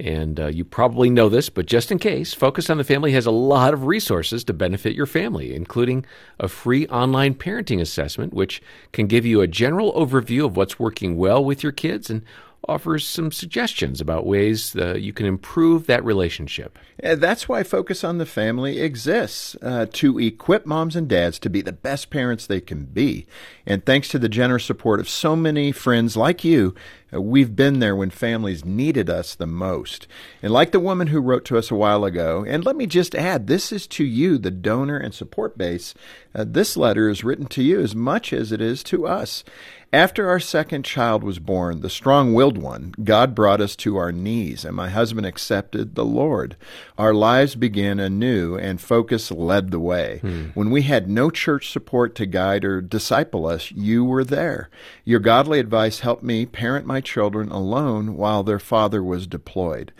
And 0.00 0.38
uh, 0.38 0.46
you 0.46 0.64
probably 0.64 1.10
know 1.10 1.28
this, 1.28 1.48
but 1.48 1.66
just 1.66 1.90
in 1.90 1.98
case, 1.98 2.32
Focus 2.32 2.70
on 2.70 2.78
the 2.78 2.84
Family 2.84 3.10
has 3.12 3.26
a 3.26 3.32
lot 3.32 3.74
of 3.74 3.86
resources 3.86 4.44
to 4.44 4.52
benefit 4.52 4.94
your 4.94 5.06
family, 5.06 5.52
including 5.52 6.06
a 6.38 6.46
free 6.46 6.86
online 6.86 7.34
parenting 7.34 7.80
assessment, 7.80 8.32
which 8.32 8.62
can 8.92 9.08
give 9.08 9.26
you 9.26 9.40
a 9.40 9.48
general 9.48 9.92
overview 9.94 10.44
of 10.44 10.56
what's 10.56 10.78
working 10.78 11.16
well 11.16 11.44
with 11.44 11.64
your 11.64 11.72
kids 11.72 12.10
and 12.10 12.22
offers 12.66 13.06
some 13.06 13.30
suggestions 13.30 14.00
about 14.00 14.26
ways 14.26 14.74
uh, 14.76 14.94
you 14.94 15.12
can 15.12 15.26
improve 15.26 15.86
that 15.86 16.04
relationship. 16.04 16.78
And 16.98 17.20
that's 17.20 17.48
why 17.48 17.62
Focus 17.62 18.04
on 18.04 18.18
the 18.18 18.26
Family 18.26 18.80
exists 18.80 19.56
uh, 19.62 19.86
to 19.92 20.18
equip 20.18 20.66
moms 20.66 20.96
and 20.96 21.08
dads 21.08 21.38
to 21.40 21.50
be 21.50 21.62
the 21.62 21.72
best 21.72 22.10
parents 22.10 22.46
they 22.46 22.60
can 22.60 22.84
be. 22.84 23.26
And 23.64 23.84
thanks 23.84 24.08
to 24.08 24.18
the 24.18 24.28
generous 24.28 24.64
support 24.64 25.00
of 25.00 25.08
so 25.08 25.36
many 25.36 25.72
friends 25.72 26.16
like 26.16 26.44
you, 26.44 26.74
uh, 27.07 27.07
we've 27.12 27.56
been 27.56 27.78
there 27.78 27.96
when 27.96 28.10
families 28.10 28.64
needed 28.64 29.08
us 29.08 29.34
the 29.34 29.46
most. 29.46 30.06
And 30.42 30.52
like 30.52 30.72
the 30.72 30.80
woman 30.80 31.08
who 31.08 31.20
wrote 31.20 31.44
to 31.46 31.58
us 31.58 31.70
a 31.70 31.74
while 31.74 32.04
ago, 32.04 32.44
and 32.46 32.64
let 32.64 32.76
me 32.76 32.86
just 32.86 33.14
add, 33.14 33.46
this 33.46 33.72
is 33.72 33.86
to 33.88 34.04
you, 34.04 34.38
the 34.38 34.50
donor 34.50 34.98
and 34.98 35.14
support 35.14 35.56
base. 35.56 35.94
Uh, 36.34 36.44
this 36.46 36.76
letter 36.76 37.08
is 37.08 37.24
written 37.24 37.46
to 37.46 37.62
you 37.62 37.80
as 37.80 37.94
much 37.94 38.32
as 38.32 38.52
it 38.52 38.60
is 38.60 38.82
to 38.84 39.06
us. 39.06 39.42
After 39.90 40.28
our 40.28 40.38
second 40.38 40.84
child 40.84 41.24
was 41.24 41.38
born, 41.38 41.80
the 41.80 41.88
strong 41.88 42.34
willed 42.34 42.58
one, 42.58 42.94
God 43.02 43.34
brought 43.34 43.62
us 43.62 43.74
to 43.76 43.96
our 43.96 44.12
knees, 44.12 44.62
and 44.66 44.76
my 44.76 44.90
husband 44.90 45.24
accepted 45.24 45.94
the 45.94 46.04
Lord. 46.04 46.58
Our 46.98 47.14
lives 47.14 47.54
began 47.54 47.98
anew, 47.98 48.58
and 48.58 48.82
focus 48.82 49.30
led 49.30 49.70
the 49.70 49.80
way. 49.80 50.18
When 50.52 50.70
we 50.70 50.82
had 50.82 51.08
no 51.08 51.30
church 51.30 51.70
support 51.70 52.14
to 52.16 52.26
guide 52.26 52.66
or 52.66 52.82
disciple 52.82 53.46
us, 53.46 53.70
you 53.70 54.04
were 54.04 54.24
there. 54.24 54.68
Your 55.06 55.20
godly 55.20 55.58
advice 55.58 56.00
helped 56.00 56.22
me 56.22 56.44
parent 56.44 56.84
my 56.84 56.97
children 57.00 57.50
alone 57.50 58.16
while 58.16 58.42
their 58.42 58.58
father 58.58 59.02
was 59.02 59.26
deployed 59.26 59.92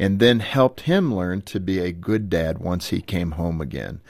and 0.00 0.18
then 0.18 0.40
helped 0.40 0.80
him 0.80 1.14
learn 1.14 1.42
to 1.42 1.60
be 1.60 1.78
a 1.78 1.92
good 1.92 2.30
dad 2.30 2.58
once 2.58 2.88
he 2.88 3.02
came 3.02 3.32
home 3.32 3.60
again. 3.60 4.00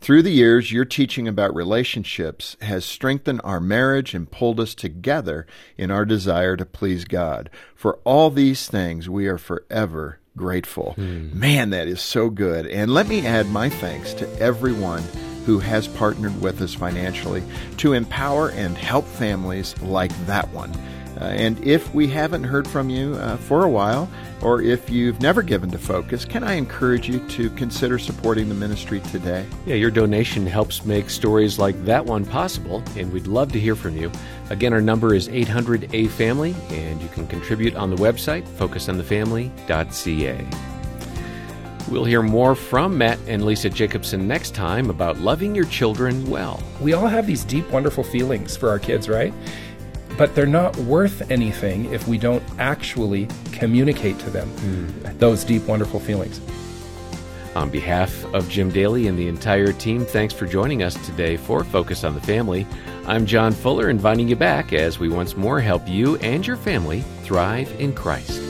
Through 0.00 0.22
the 0.22 0.30
years, 0.30 0.70
your 0.70 0.84
teaching 0.84 1.26
about 1.26 1.52
relationships 1.56 2.56
has 2.62 2.84
strengthened 2.84 3.40
our 3.42 3.58
marriage 3.60 4.14
and 4.14 4.30
pulled 4.30 4.60
us 4.60 4.76
together 4.76 5.48
in 5.76 5.90
our 5.90 6.04
desire 6.04 6.56
to 6.56 6.64
please 6.64 7.04
God. 7.04 7.50
For 7.74 7.98
all 8.04 8.30
these 8.30 8.68
things, 8.68 9.10
we 9.10 9.26
are 9.26 9.38
forever 9.38 10.20
grateful. 10.36 10.92
Hmm. 10.92 11.36
Man, 11.36 11.70
that 11.70 11.88
is 11.88 12.00
so 12.00 12.30
good. 12.30 12.68
And 12.68 12.94
let 12.94 13.08
me 13.08 13.26
add 13.26 13.50
my 13.50 13.68
thanks 13.68 14.14
to 14.14 14.38
everyone 14.38 15.02
who 15.46 15.58
has 15.58 15.88
partnered 15.88 16.40
with 16.40 16.62
us 16.62 16.74
financially 16.74 17.42
to 17.78 17.92
empower 17.92 18.50
and 18.50 18.78
help 18.78 19.04
families 19.04 19.76
like 19.82 20.12
that 20.26 20.48
one. 20.50 20.72
Uh, 21.20 21.24
and 21.24 21.62
if 21.62 21.94
we 21.94 22.08
haven't 22.08 22.44
heard 22.44 22.66
from 22.66 22.88
you 22.88 23.14
uh, 23.16 23.36
for 23.36 23.64
a 23.64 23.68
while, 23.68 24.08
or 24.40 24.62
if 24.62 24.88
you've 24.88 25.20
never 25.20 25.42
given 25.42 25.70
to 25.70 25.78
Focus, 25.78 26.24
can 26.24 26.42
I 26.42 26.54
encourage 26.54 27.06
you 27.08 27.20
to 27.28 27.50
consider 27.50 27.98
supporting 27.98 28.48
the 28.48 28.54
ministry 28.54 29.00
today? 29.00 29.44
Yeah, 29.66 29.74
your 29.74 29.90
donation 29.90 30.46
helps 30.46 30.86
make 30.86 31.10
stories 31.10 31.58
like 31.58 31.84
that 31.84 32.06
one 32.06 32.24
possible, 32.24 32.82
and 32.96 33.12
we'd 33.12 33.26
love 33.26 33.52
to 33.52 33.60
hear 33.60 33.76
from 33.76 33.94
you. 33.96 34.10
Again, 34.48 34.72
our 34.72 34.80
number 34.80 35.14
is 35.14 35.28
800 35.28 35.94
A 35.94 36.06
Family, 36.08 36.56
and 36.70 37.02
you 37.02 37.08
can 37.08 37.26
contribute 37.26 37.76
on 37.76 37.90
the 37.90 37.96
website, 37.96 38.44
focusonthefamily.ca. 38.44 40.70
We'll 41.90 42.04
hear 42.04 42.22
more 42.22 42.54
from 42.54 42.96
Matt 42.96 43.18
and 43.26 43.44
Lisa 43.44 43.68
Jacobson 43.68 44.28
next 44.28 44.54
time 44.54 44.90
about 44.90 45.18
loving 45.18 45.56
your 45.56 45.64
children 45.64 46.30
well. 46.30 46.62
we 46.80 46.92
all 46.92 47.08
have 47.08 47.26
these 47.26 47.44
deep, 47.44 47.68
wonderful 47.70 48.04
feelings 48.04 48.56
for 48.56 48.68
our 48.68 48.78
kids, 48.78 49.08
right? 49.08 49.34
But 50.20 50.34
they're 50.34 50.44
not 50.44 50.76
worth 50.76 51.30
anything 51.30 51.86
if 51.94 52.06
we 52.06 52.18
don't 52.18 52.42
actually 52.58 53.26
communicate 53.52 54.18
to 54.18 54.28
them 54.28 54.48
hmm. 54.48 55.16
those 55.16 55.44
deep, 55.44 55.62
wonderful 55.62 55.98
feelings. 55.98 56.42
On 57.56 57.70
behalf 57.70 58.26
of 58.34 58.46
Jim 58.50 58.70
Daly 58.70 59.06
and 59.06 59.18
the 59.18 59.28
entire 59.28 59.72
team, 59.72 60.04
thanks 60.04 60.34
for 60.34 60.44
joining 60.44 60.82
us 60.82 60.94
today 61.06 61.38
for 61.38 61.64
Focus 61.64 62.04
on 62.04 62.14
the 62.14 62.20
Family. 62.20 62.66
I'm 63.06 63.24
John 63.24 63.52
Fuller, 63.52 63.88
inviting 63.88 64.28
you 64.28 64.36
back 64.36 64.74
as 64.74 64.98
we 64.98 65.08
once 65.08 65.38
more 65.38 65.58
help 65.58 65.88
you 65.88 66.16
and 66.16 66.46
your 66.46 66.58
family 66.58 67.00
thrive 67.22 67.74
in 67.80 67.94
Christ. 67.94 68.49